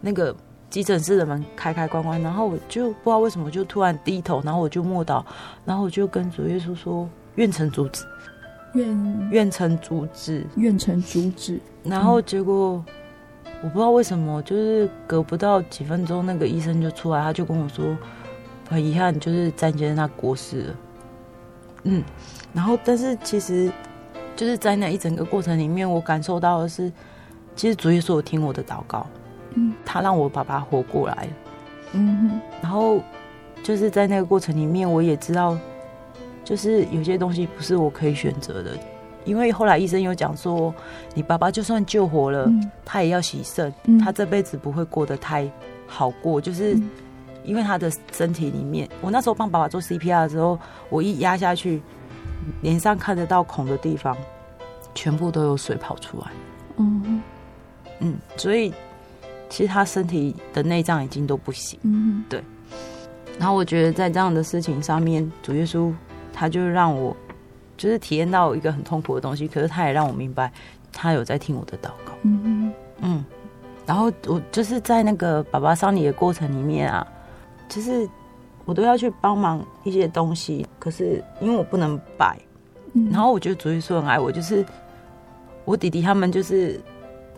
[0.00, 0.32] 那个
[0.70, 5.24] 急诊室的门开开关关，然后我就不知道为什么就突然低头，然后我就默祷，
[5.64, 8.04] 然后我就跟主耶稣说：“愿成阻止，
[8.74, 12.80] 愿愿成阻止，愿成阻止。”然后结果
[13.62, 17.84] 我不知道为什么，就是隔不到几分钟，那个医生就出来，他就跟我说
[18.70, 20.74] ：“很遗憾，就是詹先生他过世了。”
[21.82, 22.04] 嗯，
[22.52, 23.72] 然后但是其实。
[24.36, 26.90] 就是在那一整个过程里面，我感受到的是，
[27.54, 29.06] 其实主耶稣有听我的祷告，
[29.54, 31.28] 嗯，他让我爸爸活过来，
[31.92, 33.00] 嗯哼，然后
[33.62, 35.58] 就是在那个过程里面，我也知道，
[36.42, 38.70] 就是有些东西不是我可以选择的，
[39.26, 40.72] 因为后来医生有讲说，
[41.14, 45.46] 你爸爸就算救活了，嗯，他也要洗肾，嗯，他这辈子不会过得太
[45.86, 46.74] 好过，就是
[47.44, 50.58] 因为他的身体里面，我那时候帮爸爸做 CPR 的时候，
[50.88, 51.82] 我一压下去。
[52.62, 54.16] 脸上看得到孔的地方，
[54.94, 56.26] 全部都有水跑出来。
[56.76, 57.22] 嗯
[58.00, 58.72] 嗯，所以
[59.48, 61.78] 其实他身体的内脏已经都不行。
[61.82, 62.42] 嗯，对。
[63.38, 65.92] 然后我觉得在这样的事情上面，主耶稣
[66.32, 67.16] 他就让我
[67.76, 70.52] 就是体验到一个很痛苦的东西，可是他也让我明白，
[70.92, 72.12] 他有在听我的祷告。
[72.22, 73.24] 嗯嗯。
[73.86, 77.06] 然后我就是在那个爸爸丧礼的过程里面啊，
[77.68, 78.08] 就是。
[78.64, 82.38] 我都要去帮忙一些东西，可是因为我不能摆，
[82.92, 84.64] 嗯、然后我觉得主耶稣很爱我，就是
[85.64, 86.80] 我弟弟他们，就是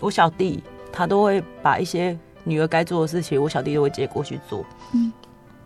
[0.01, 0.63] 我小弟，
[0.93, 4.65] 他都会把一些女儿该做的事情，我小弟都会接过去做。
[4.95, 5.13] 嗯，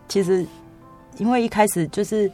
[0.07, 0.45] 其实
[1.17, 2.31] 因为一开始就是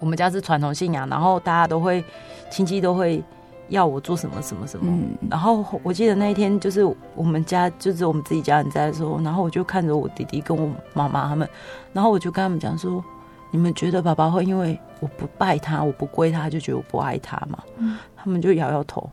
[0.00, 2.04] 我们家是传统信仰，然后大家都会
[2.50, 3.22] 亲戚都会。
[3.68, 11.48] 要我做什么什么什么，嗯、然后我记得那一天就是我们家就是我们自己家人在的时候，然后我就看着我弟弟跟我妈妈他们，
[11.92, 13.04] 然后我就跟他们讲说：
[13.50, 17.58] 你们觉得爸爸会因为我不拜他，我不归他，就觉得我不爱他吗？
[17.76, 19.08] 嗯、他们就摇摇头。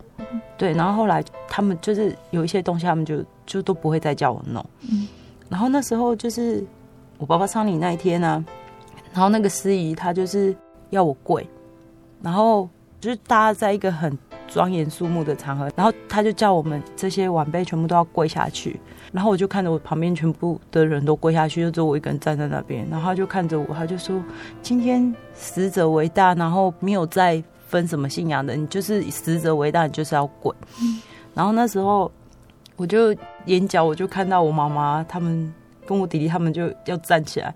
[0.58, 4.66] 对，然后后来他们就是有一些东西，他们就就都不会再叫我弄。
[4.89, 5.08] 嗯、
[5.49, 6.66] 然后那时候就是
[7.18, 8.45] 我爸爸丧礼那一天呢、啊，
[9.14, 10.56] 然后那个司仪他就是
[10.89, 11.47] 要我跪，
[12.22, 12.68] 然后
[12.99, 14.18] 就是大家在一个很
[14.56, 18.80] 庄严肃穆的场合，然后他就叫我们这些晚辈全部都要跪下去，
[19.12, 24.24] 然后我就看着我旁边全部的人都跪下去，就只有我一个人站在那边，然后他就看着我，他就说
[24.64, 30.56] ：“今天死者为大，然后没有再分什么信仰的，你就是死者为大，你就是要跪。”
[31.36, 32.10] 然后那时候
[32.78, 33.14] 我就
[33.47, 35.53] 眼角我就看到我妈妈他们
[35.86, 37.53] 跟我弟弟他们就要站起来，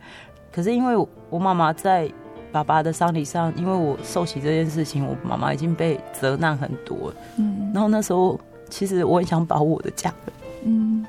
[0.52, 2.12] 可是因为我妈妈在。
[2.52, 7.16] 爸爸的丧礼上，因为我受洗这件事情，我妈妈已经被责难很多了。
[7.38, 8.40] 嗯，然后那时候
[8.70, 10.34] 其实我很想保护我的家人。
[10.64, 11.06] 嗯，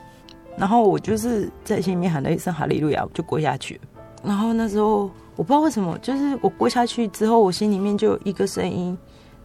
[0.56, 3.80] 然后我就是在心里面喊了一声哈利路亚，我就跪下去。
[4.22, 8.96] 然后那时候我不知道为什么，就是我跪下去之后，我心里面就有一个声音，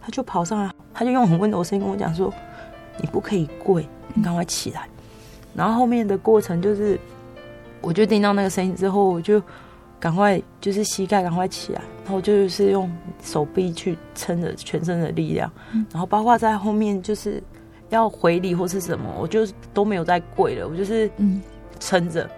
[0.02, 2.30] 他就跑上来，他就用很温柔的声音跟我讲说
[3.00, 4.86] ：“你不可以跪，你赶快起来。”
[5.56, 7.00] 然后后面的过程就是，
[7.80, 9.42] 我就听到那个声音之后，我就。
[9.98, 12.90] 赶快就是膝盖赶快起来，然后就是用
[13.22, 15.50] 手臂去撑着全身的力量，
[15.90, 17.42] 然后包括在后面就是
[17.88, 21.10] 要回礼或是什么，我就都没有再跪了，我就是
[21.80, 22.28] 撑着。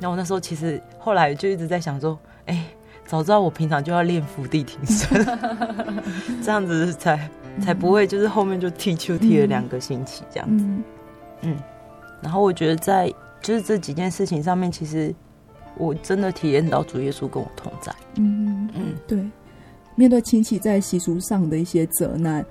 [0.00, 2.66] 然后我那时候其实后来就一直在想说，哎，
[3.06, 5.24] 早知道我平常就要练伏地挺身，
[6.42, 7.30] 这样子才
[7.60, 10.64] 才不会就是后面就踢球踢了两个星期这样子。
[11.42, 11.56] 嗯，
[12.20, 15.14] 然后我觉得在就是这几件事情上面，其实。
[15.78, 17.94] 我真的体验到主耶稣跟我同在。
[18.16, 19.18] 嗯嗯，对。
[19.94, 22.44] 面对亲戚在习俗上的一些责难，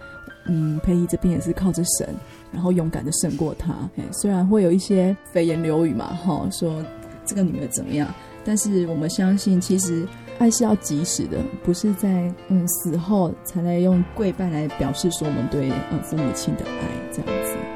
[0.47, 2.09] 嗯，佩仪这边也是靠着神，
[2.51, 3.71] 然后勇敢的胜过他。
[4.11, 6.83] 虽然会有一些蜚言流语嘛，哈，说
[7.23, 8.11] 这个女儿怎么样，
[8.43, 10.07] 但是我们相信，其实
[10.39, 17.74] 爱是要及时的，不是在嗯死后才来用跪拜来表示说我们对嗯父母亲的爱这样子。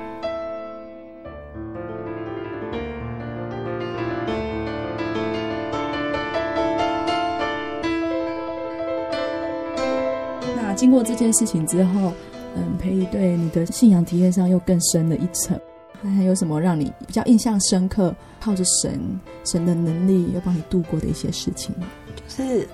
[10.80, 12.14] 经过这件事情之后，
[12.56, 15.60] 嗯，培仪对你的信仰体验上又更深了一层。
[16.02, 18.16] 还还有什么让你比较印象深刻？
[18.40, 18.98] 靠着神，
[19.44, 21.76] 神的能力又帮你度过的一些事情？
[22.16, 22.66] 就是，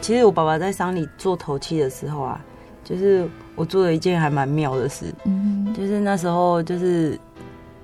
[0.00, 2.40] 其实我爸爸在丧礼做头七的时候啊，
[2.84, 5.12] 就是我做了一件还蛮妙的事。
[5.24, 7.18] 嗯，就是那时候，就是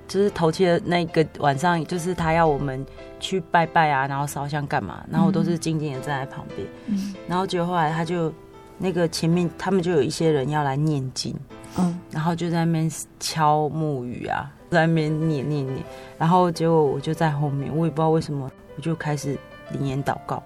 [0.07, 2.83] 就是头七的那个晚上，就是他要我们
[3.19, 6.65] 去拜拜啊，然后烧香干嘛，然后我都是静静的站在旁边。
[6.85, 8.31] 嗯，然后结果后来他就。
[8.77, 11.33] 那个前面他们就有一些人要来念经，
[11.77, 15.83] 嗯，然后就在那边敲木鱼啊，在那边念念念，
[16.17, 19.37] 然后结果我就在后面，我也不知道为什么，我就开始
[19.71, 20.43] 灵言祷告，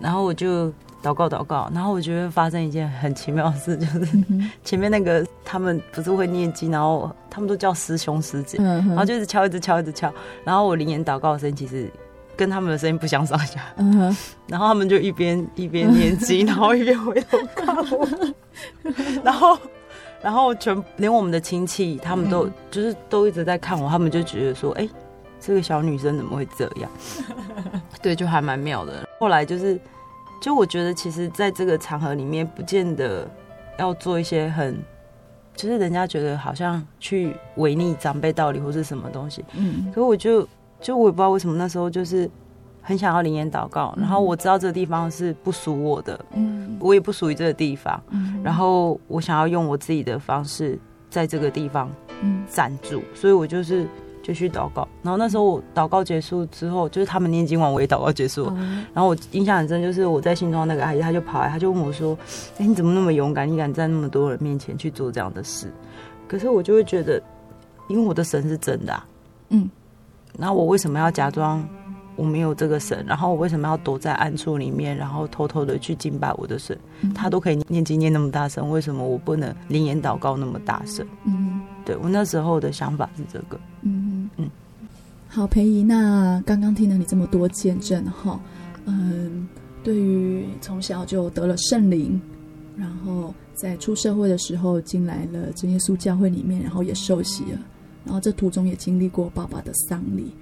[0.00, 0.68] 然后我就
[1.02, 4.18] 祷告祷告，然后我觉得发生一件很奇妙的事，就是
[4.64, 10.12] 前面那个他们不是会念经，然后他们都叫师兄师姐，然后就一直敲，一直敲，一直敲，
[10.44, 11.90] 然后我灵言祷告的声音其实。
[12.36, 14.16] 跟他们的声音不相上下，嗯哼，
[14.46, 18.08] 然后他们就一边一边念经， 然后一边回头看我，
[19.22, 19.58] 然后，
[20.22, 24.88] 然后全连我们的亲戚，他们都就是都一直在看我，他们就觉得说，哎，
[25.38, 26.90] 这个小女生怎么会这样？
[28.00, 29.06] 对，就还蛮妙的。
[29.20, 29.78] 后来就是，
[30.40, 33.28] 就我觉得，其实在这个场合里面，不见得
[33.78, 34.82] 要做一些很，
[35.54, 40.48] 就是人家觉得好像去违逆长辈道理或是什么东西，嗯，可是我就。
[40.82, 42.28] 就我也不知道为什么那时候就是
[42.82, 50.76] 很想要灵言祷告，然后我知道这个地方是不属我的，嗯，我也不属于这个地方，嗯，然后我想要用我自己的方式
[51.08, 51.88] 在这个地方
[52.50, 53.86] 站住，所以我就是
[54.22, 54.86] 就去祷告。
[55.02, 58.46] 然后那时候我祷告结束之后，就是他们念经完，我也祷告结束。
[58.92, 62.18] 然后我印象很深，就是我在新庄那个阿姨，她就跑来，她就问我说
[62.58, 63.48] ：“哎，你怎么那么勇敢？
[63.48, 65.72] 你敢在那么多人面前去做这样的事？”
[66.26, 67.22] 可是我就会觉得，
[67.88, 69.06] 因为我的神是真的啊，
[69.50, 69.70] 嗯。
[70.36, 71.66] 那我为什么要假装
[72.16, 73.04] 我没有这个神？
[73.06, 76.78] 然后我为什么要躲在暗处里面，然后偷偷的去敬拜我的神？
[77.14, 81.06] 他都可以念经念那么大声，为什么我不能灵言祷告那么大声？
[81.24, 83.58] 嗯，对，我那时候的想法是这个。
[83.82, 84.50] 嗯嗯。
[85.28, 88.38] 好，培仪，那刚刚听了你这么多见证哈，
[88.84, 89.48] 嗯，
[89.82, 92.20] 对于从小就得了圣灵，
[92.76, 97.58] 然后在出社会的时候进来了真耶稣教会里面，然后也受洗了。
[98.04, 100.32] 然后这途中也经历过爸爸的丧礼，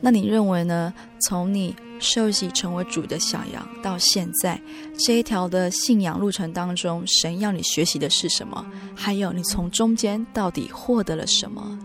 [0.00, 0.92] 那你认为呢？
[1.26, 4.60] 从你受洗成为主的小羊到现在
[4.98, 8.66] 这一条的信仰路程当中，神要你学习的是什么？
[8.94, 11.78] 还有你从中间到底获得了什么？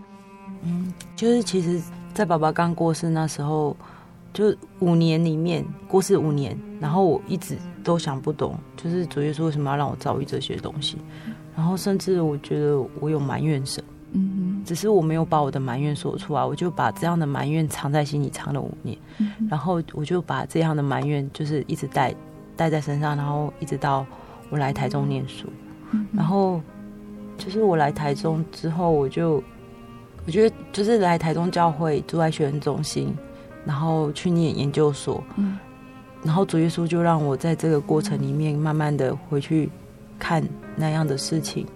[0.62, 1.80] 嗯，就是其实，
[2.12, 3.74] 在爸爸刚过世那时候，
[4.34, 10.98] 就五年里面过世五年，然后我一直都想不懂，就是主耶稣为什么要让我遭遇这些东西，
[11.56, 13.82] 然后甚至我觉得我有埋怨神，
[14.12, 14.48] 嗯。
[14.62, 18.96] 只是我没有把我的埋怨说出来，我就把这样的埋怨藏在心里藏了五年，
[19.48, 22.14] 然后我就把这样的埋怨就是一直带
[22.56, 24.06] 带在身上，然后一直到
[24.50, 25.48] 我来台中念书，
[26.12, 26.60] 然后
[27.38, 29.42] 就是我来台中之后，我就
[30.26, 33.12] 我觉得就是来台中教会住在学生中心，
[33.64, 35.24] 然后去念研究所，
[36.22, 39.70] 然后主耶稣就让我在这个过程里面慢慢的回去
[40.18, 40.46] 看
[40.76, 41.66] 那样的事情，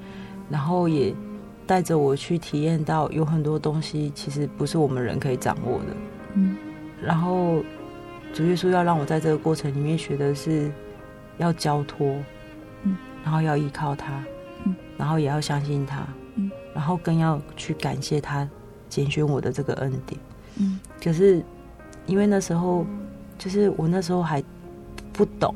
[0.50, 1.12] 然后也。
[1.66, 5.86] 带着我去体验到有很多东西其实不是我们人可以掌握的，
[6.34, 6.56] 嗯，
[7.02, 7.62] 然后
[8.32, 10.70] 主耶稣要让我在这个过程里面学的是
[11.38, 12.06] 要交托，
[12.82, 14.22] 嗯，然后要依靠他，
[14.66, 16.06] 嗯，然后也要相信他，
[16.36, 18.46] 嗯，然后更要去感谢他
[18.88, 20.20] 拣选我的这个恩典，
[20.60, 21.42] 嗯，可是
[22.06, 22.84] 因为那时候
[23.38, 24.42] 就是我那时候还
[25.12, 25.54] 不懂，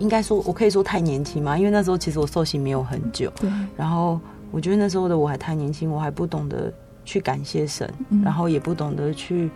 [0.00, 4.18] 应该说我可以说太年轻嘛，因为那时候其实我受刑没有很久，对，然后。
[4.54, 6.72] 我觉得那时候的我还太年轻，我还不懂得
[7.04, 9.50] 去感谢神，嗯、然后也不懂得去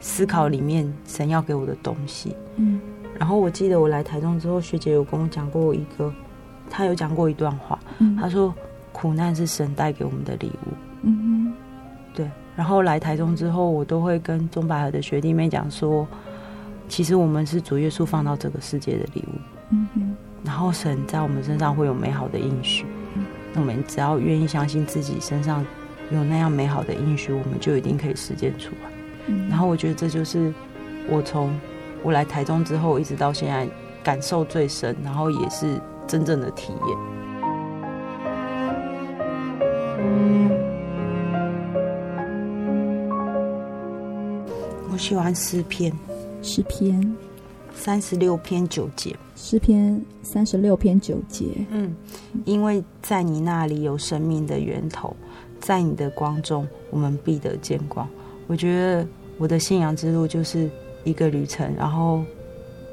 [0.00, 2.34] 思考里面神要给我的东西。
[2.56, 2.80] 嗯，
[3.16, 6.12] 然后我记得我来台中之后，学姐有跟我讲过一个，
[6.68, 8.52] 她有讲过一段话，嗯、她说
[8.90, 10.74] 苦难是神带给我们的礼物。
[11.02, 11.54] 嗯哼，
[12.12, 12.28] 对。
[12.56, 16.04] 然后来台中之后，我都会跟中百合的学弟妹讲说，
[16.88, 19.76] 其实我们是主耶稣放到这个世界的礼物。
[20.42, 22.84] 然后神在我们身上会有美好的应许。
[23.54, 25.64] 我们只要愿意相信自己身上
[26.10, 28.90] 有那样美好的应许，我们就一定可以实践出来。
[29.26, 30.52] 嗯、然后我觉得这就是
[31.08, 31.58] 我从
[32.02, 33.68] 我来台中之后一直到现在
[34.02, 36.98] 感受最深，然后也是真正的体验。
[44.92, 45.92] 我喜欢诗篇，
[46.42, 47.16] 诗篇
[47.74, 49.16] 三十六篇九节。
[49.36, 51.96] 诗篇三十六篇九节，嗯，
[52.44, 55.16] 因为在你那里有生命的源头，
[55.60, 58.06] 在你的光中，我们必得见光。
[58.46, 59.06] 我觉得
[59.38, 60.68] 我的信仰之路就是
[61.04, 62.22] 一个旅程，然后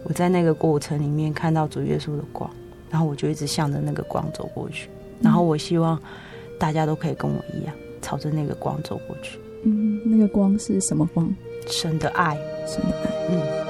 [0.06, 2.50] 我在那个过程里面看到主耶稣的光，
[2.90, 4.90] 然后我就一直向着那个光走过去。
[5.22, 6.00] 然后我希望
[6.58, 9.38] 大家都可以跟我一样，朝着那个光走过去。
[9.66, 11.30] 嗯，那个光是什么光？
[11.68, 13.12] 神的爱，神的爱。
[13.32, 13.67] 嗯。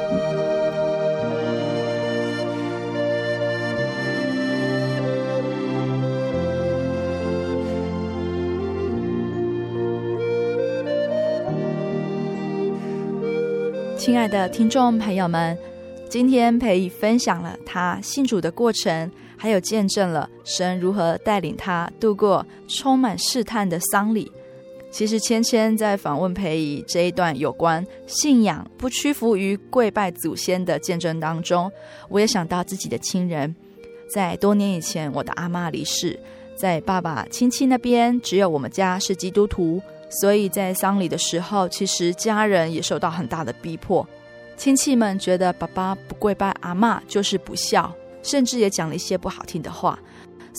[14.08, 15.58] 亲爱的听众朋友们，
[16.08, 24.32] 今天培姨分享了他信主的过程，还有见证了神如何带领他度过充满试探的丧礼。
[24.90, 31.70] 其实芊芊在访问培姨这一段有关信仰不屈服于跪拜祖先的见证当中，
[32.08, 33.54] 我也想到自己的亲人。
[34.10, 36.18] 在多年以前，我的阿嬷离世，
[36.56, 39.82] 在爸爸亲戚那边，只有我们家是基督徒。
[40.10, 44.08] 所以在丧礼的时候，其实家人也受到很大的逼迫，
[44.56, 47.94] 亲戚们觉得爸爸不跪拜阿嬷就是不孝，
[48.24, 50.00] 甚至也讲了一些不好听的话。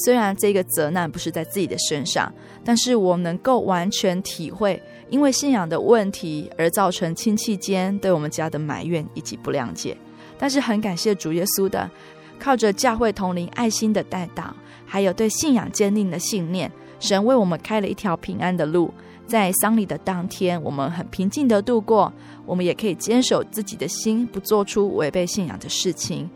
[0.05, 2.33] 虽然这个责难不是在自己的身上，
[2.65, 9.97] 但是我能够完全体会，因为信仰的问题而造成亲戚间对我们家的埋怨以及不谅解。
[10.39, 11.91] 但是很感谢主耶稣的，
[12.39, 14.55] 靠着教会同灵爱心的带导，
[14.87, 16.71] 还有对信仰坚定的信念，
[17.01, 18.95] 神为我们开了一条平安的路。
[19.29, 22.11] 在丧礼的当天，我们很平静的度过。
[22.47, 26.29] 我们也可以坚守自己的心，不做出违背信仰的事情。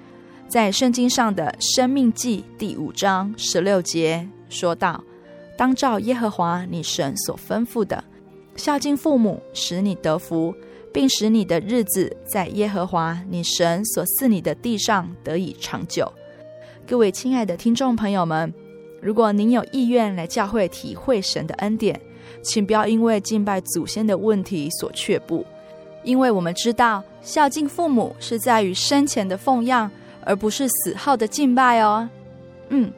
[0.47, 5.03] 在圣经上的《生命记》第五章十六节说道
[5.57, 8.05] ：“当照耶和华你神所吩咐的，
[8.57, 10.55] 孝敬父母，使你得福，
[10.93, 16.12] 并使你的日子在耶和华你神所赐你的地上得以长久。”
[16.86, 18.53] 各位亲爱的听众朋友们，
[19.01, 21.99] 如果您有意愿来教会体会神的恩典，
[22.41, 25.45] 请不要因为敬拜祖先的问题所却步，
[26.05, 29.91] 因为我们知道孝敬父母是在于生前的奉养，
[30.24, 32.09] 而不是死后的敬拜哦。
[32.70, 32.91] 嗯，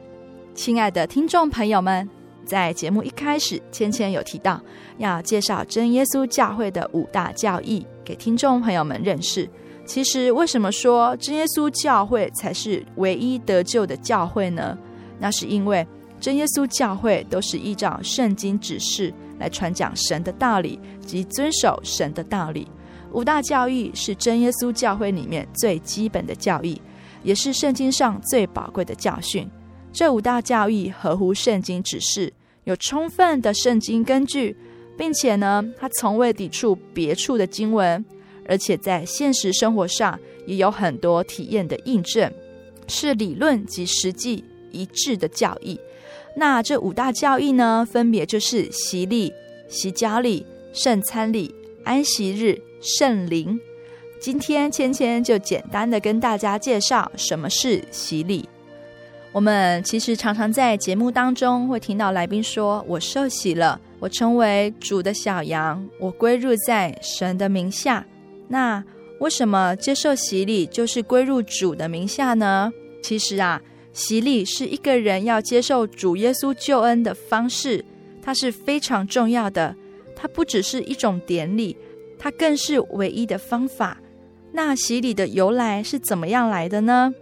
[0.53, 2.09] 亲爱的听众朋友们，
[2.45, 4.61] 在节目一开始，千千有提到
[4.97, 9.49] 要介绍真耶稣教会的五大教义给听众朋友们认识。
[9.85, 14.75] 其实，为什么说真耶稣教会才是唯一得救的教会呢？
[15.19, 15.85] 那是因为
[16.25, 19.13] 真耶稣教会都是依照圣经指示。
[19.37, 22.67] 来传讲神的道理及遵守神的道理，
[23.11, 26.81] 五大教义是真耶稣教会里面最基本的教义，
[27.21, 29.47] 也是圣经上最宝贵的教训。
[29.93, 34.57] 这五大教义合乎圣经指示，有充分的圣经根据，
[34.97, 38.03] 并且呢，它从未抵触别处的经文，
[38.47, 42.33] 而且在现实生活上也有很多体验的印证，
[42.87, 45.79] 是理论及实际一致的教义。
[46.35, 49.33] 那这五大教义呢，分别就是洗礼、
[49.69, 53.59] 洗脚礼、圣餐礼、安息日、圣灵。
[54.19, 58.47] 今天芊芊就简单的跟大家介绍什么是洗礼。
[59.31, 68.05] 我们其实常常在节目当中会听到来宾说：“我受洗了，我成为主的小羊，我归入在神的名下。”
[68.47, 68.83] 那
[69.19, 72.71] 为什么接受洗礼就是归入主的名下呢？
[73.03, 73.61] 其实啊，
[73.95, 77.85] 洗礼是一个人要接受主耶稣救恩的方式，
[78.21, 79.73] 它是非常重要的。
[80.13, 81.77] 它不只是一种典礼，
[82.19, 83.97] 它更是唯一的方法。
[84.51, 87.13] 那洗礼的由来是怎么样来的呢？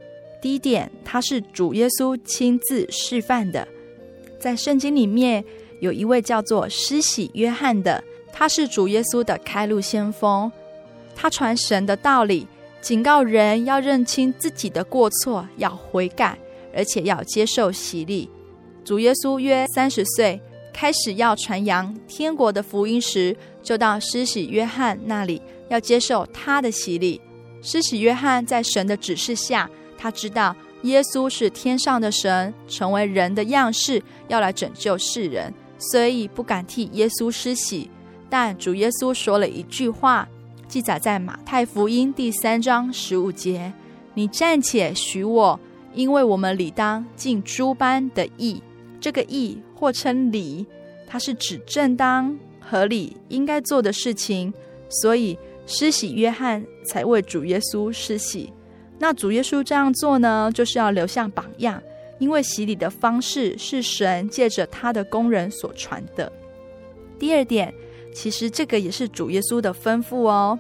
[0.42, 3.68] 第一点，它是主耶稣亲自示范的。
[4.40, 5.46] 在圣经里面，
[5.80, 10.52] 有一位叫做施洗约翰的，他是主耶稣的开路先锋。
[11.16, 12.48] 他传神的道理，
[12.82, 16.38] 警告人要认清自己的过错，要悔改，
[16.76, 18.30] 而且要接受洗礼。
[18.84, 20.42] 主耶稣约三十岁，
[20.74, 25.42] 开始要传扬天国的福音时，就到施洗约翰那里。
[25.70, 27.20] 要接受他的洗礼。
[27.62, 29.68] 施洗约翰在神的指示下，
[29.98, 37.90] 他知道耶稣是天上的神，成为人的样式，要来拯救世人，所以不敢替耶稣施洗。
[38.30, 40.28] 但主耶稣说了一句话，
[40.68, 43.74] 记载在马太福音第三章十五节
[44.14, 45.60] ：“你暂且许我，
[45.94, 48.62] 因为我们理当尽诸般的义。”
[49.00, 50.66] 这个义或称礼，
[51.08, 54.54] 它是指正当、合理、应该做的事情，
[54.90, 55.38] 所以。
[55.66, 58.52] 施洗约翰才为主耶稣施洗，
[59.00, 61.82] 那主耶稣这样做呢，就是要留下榜样，
[62.20, 66.30] 因为洗礼的方式是神借着他的工人所传的。
[67.18, 67.74] 第二点，
[68.14, 70.60] 其实这个也是主耶稣的吩咐哦。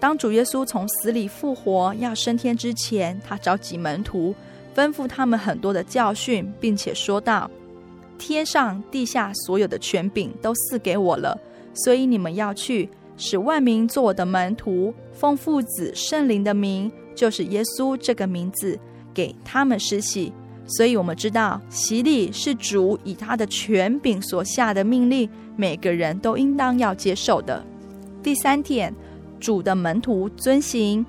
[0.00, 4.34] 当主耶稣从死里复活要升天之前，他召集门徒，
[4.74, 7.50] 吩咐他们很多的教训，并且说道
[8.18, 11.38] ：“天上地下所有的权柄都赐给我了，
[11.72, 18.76] 所以你们要去。”使万民做我的门徒，奉父子圣灵的名，就是耶稣这个名字，
[19.14, 20.32] 给他们施洗。
[20.66, 27.64] 所以，我们知道洗礼是主以他的权柄所下的命令，每个人都应当要接受的。
[28.20, 28.92] 第三点，
[29.38, 31.06] 主的门徒遵行。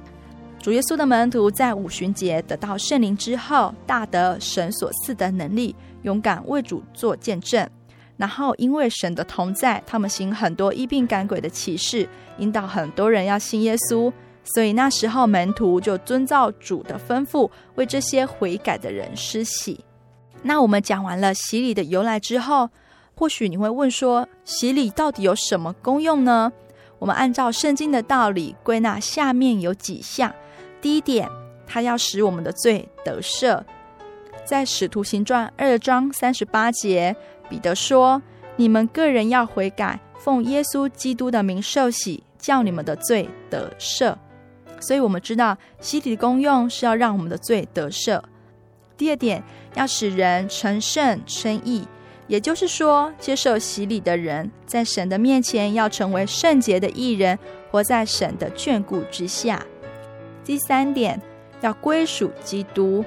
[0.66, 7.70] 主耶稣的门徒在五旬节得到圣灵之后，大得神所赐的能力，勇敢为主做见证。
[8.18, 12.10] 然后，因为神的同在，他们行很多医病赶鬼的奇事，
[12.40, 14.12] 引导很多人要信耶稣。
[14.44, 19.80] 所以那时候门徒就遵照主的吩咐，为这些悔改的人施洗。
[20.42, 22.68] 那我们讲完了洗礼的由来之后，
[23.14, 26.52] 或许你会问说，洗礼到底有什么功用呢？
[26.98, 30.34] 我们按照圣经的道理归纳，下面有几项。
[30.86, 31.28] 第一点，
[31.66, 33.60] 它要使我们的罪得赦，
[34.46, 37.16] 在使徒行传二章三十八节。
[37.50, 38.22] 彼得说
[38.56, 44.16] ：“你们个人要悔改，奉耶稣基督的名受洗，叫你们的罪得赦。”
[44.80, 48.22] 所以，我们知道洗礼的功用是要让我们的罪得赦。
[48.96, 51.88] 第二点，要使人成圣称义，
[52.28, 57.40] 也就是说，接受洗礼的人在神的面前要成为圣洁的义人，
[57.72, 59.66] 活在神的眷顾之下。
[60.46, 61.20] 第三点，
[61.62, 63.04] 要归属基督。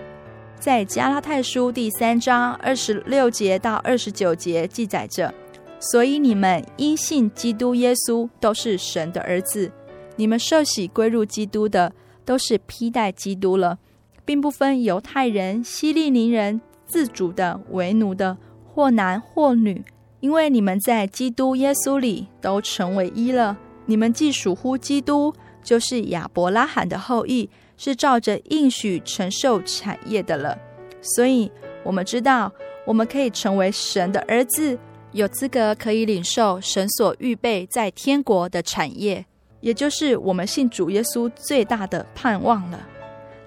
[0.58, 5.32] 在加拉太书第三章二十六节到二十九节记载着，
[5.78, 9.70] 所以你们因信基督耶稣都是神的儿子，
[10.16, 11.92] 你们受洗归入基督的
[12.24, 13.78] 都是披戴基督了，
[14.24, 18.36] 并不分犹太人、希利尼人、自主的、为奴的，
[18.66, 19.84] 或男或女，
[20.18, 23.56] 因为你们在基督耶稣里都成为一了。
[23.86, 25.32] 你们既属乎基督，
[25.68, 27.50] 就是亚伯拉罕的后裔。
[27.80, 30.58] 是照着应许承受产业的了，
[31.00, 31.48] 所以
[31.84, 32.52] 我们知道，
[32.84, 34.76] 我们可以成为神的儿子，
[35.12, 39.24] 有资格可以领受神所预备在天国的产业，
[39.60, 42.84] 也就是我们信主耶稣最大的盼望了。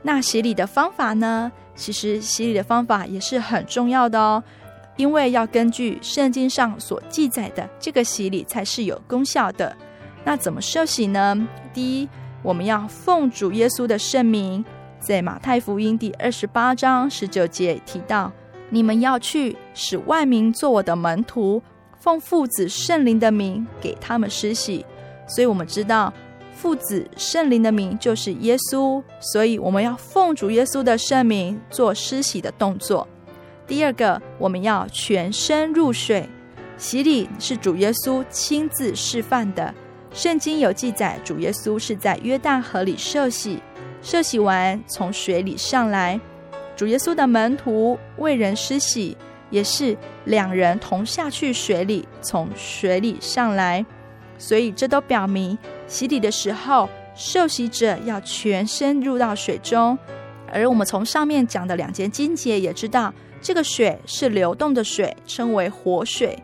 [0.02, 1.52] 那洗礼的方法呢？
[1.76, 4.42] 其实洗礼的方法也是很重要的哦，
[4.96, 9.76] 因为要根据圣经上所记载的这个洗礼才是有功效的。
[10.24, 11.48] 那怎么受洗呢？
[11.74, 12.10] 第一。
[12.44, 14.66] 我们要奉主耶稣的圣名，
[15.00, 18.32] 在马太福音第二十八章十九节提到
[18.72, 21.62] ：“你们要去，使万民做我的门徒，
[22.00, 24.84] 奉父子圣灵的名给他们施洗。”
[25.30, 26.12] 所以，我们知道
[26.52, 33.08] 父子圣灵的名就是耶稣，所以我们要奉主耶稣的圣名做施洗的动作。
[33.68, 36.28] 第二个，我们要全身入水，
[36.76, 39.72] 洗礼是主耶稣亲自示范的。
[40.14, 43.62] 圣经有记载，主耶稣是在约旦河里受洗，
[44.02, 46.20] 受洗完从水里上来。
[46.76, 49.16] 主耶稣的门徒为人施洗，
[49.50, 53.86] 也是两人同下去水里，从水里上来。
[54.38, 55.58] 所以这都表明
[55.88, 59.98] 洗礼的时候，受洗者要全身入到水中。
[60.52, 66.38] 而我们从上面讲的两节经节也知道，这个水是流动的水，称为活水。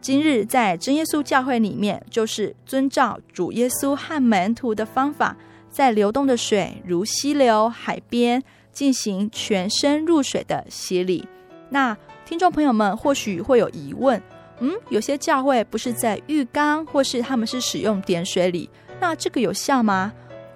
[0.00, 5.36] 今日在真耶稣教会里面，就是遵照主耶稣和门徒的方法，
[5.70, 8.42] 在流动的水如溪流、海边
[8.72, 11.28] 进行全身入水的洗礼。
[11.68, 11.94] 那
[12.24, 14.20] 听众朋友们或许会有疑问：
[14.60, 20.12] 嗯，有些教会不是在浴缸，或是他们是使用点水礼，那这个有效吗？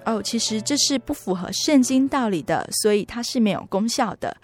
[0.07, 4.35] 哦，其实这是不符合圣经道理的，所以它是没有功效的。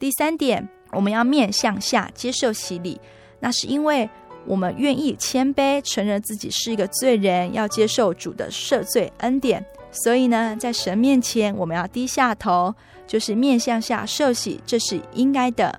[0.00, 3.00] 第三点，我们要面向下接受洗礼，
[3.38, 4.10] 那是因为。
[4.46, 9.64] 我们愿意谦卑，承认自己是一个罪人，要接受主的赦罪恩典。
[9.90, 12.74] 所以呢，在神面前，我们要低下头，
[13.06, 15.78] 就是面向下受洗，这是应该的。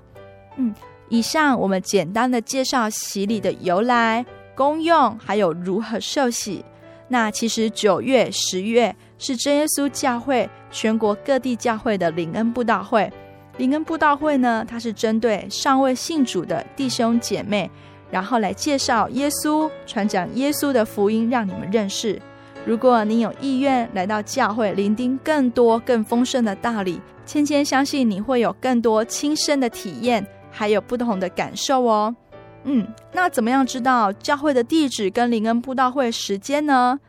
[0.56, 0.72] 嗯，
[1.08, 6.64] 以上我们简单的介绍洗礼的由来、功用，还有如何受洗。
[7.08, 13.12] 那其实九月、十月是真耶稣教会全国各地教会的灵恩布道会。
[13.56, 17.70] 灵恩布道会呢，它是针对尚未信主的弟兄姐妹。
[18.14, 22.22] 然后来介绍耶稣，传讲耶稣的福音，让你们认识。
[22.64, 32.14] 如果你有意愿来到教会，聆听更多更丰盛的道理，千千相信你会有更多亲身的体验，还有不同的感受哦。
[32.62, 37.00] 嗯，那怎么样知道教会的地址跟灵恩布道会时间呢？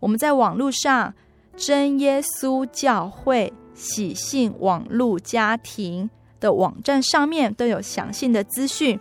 [0.00, 1.12] 我们在网络上
[1.54, 6.08] 真耶稣教会喜信网络家庭
[6.40, 8.98] 的网站上面都有详细的资讯。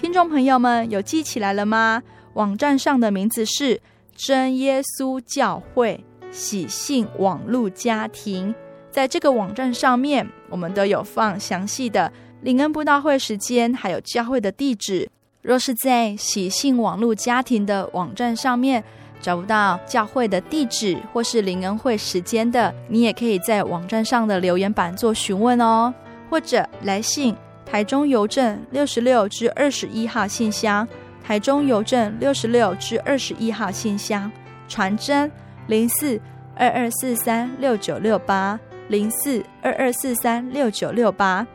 [0.00, 2.02] 听众朋友们有记起来了吗？
[2.32, 3.78] 网站上的名字是
[4.16, 8.54] 真耶稣教会喜信网路家庭。
[8.90, 15.06] 在这个网站上面，我们都有放详细的灵恩布道会时间，还有教会的地址。
[15.42, 18.82] 若是在喜信网路家庭的网站上面
[19.20, 25.92] 找不到教会的地址或是灵恩会时间的，你也可以在网站上的留言板做询问哦，
[26.30, 27.36] 或者来信。
[27.70, 30.86] 台中邮政六十六至二十一号信箱，
[31.22, 34.30] 台中邮政六十六至二十一号信箱，
[34.66, 35.30] 传真
[35.68, 36.20] 零四
[36.56, 38.58] 二二四三六九六八
[38.88, 41.46] 零四二二四三六九六八。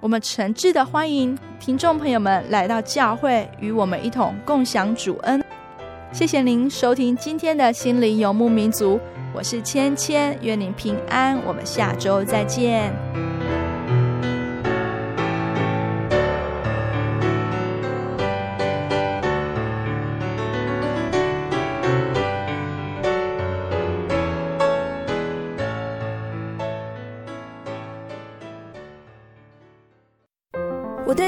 [0.00, 5.44] 我们诚挚的欢迎听众朋友们来到教会，与我们一同共享主恩。
[6.10, 8.98] 谢谢您收听今天的心灵游牧民族，
[9.34, 12.90] 我是芊芊，愿您平安，我们下周再见。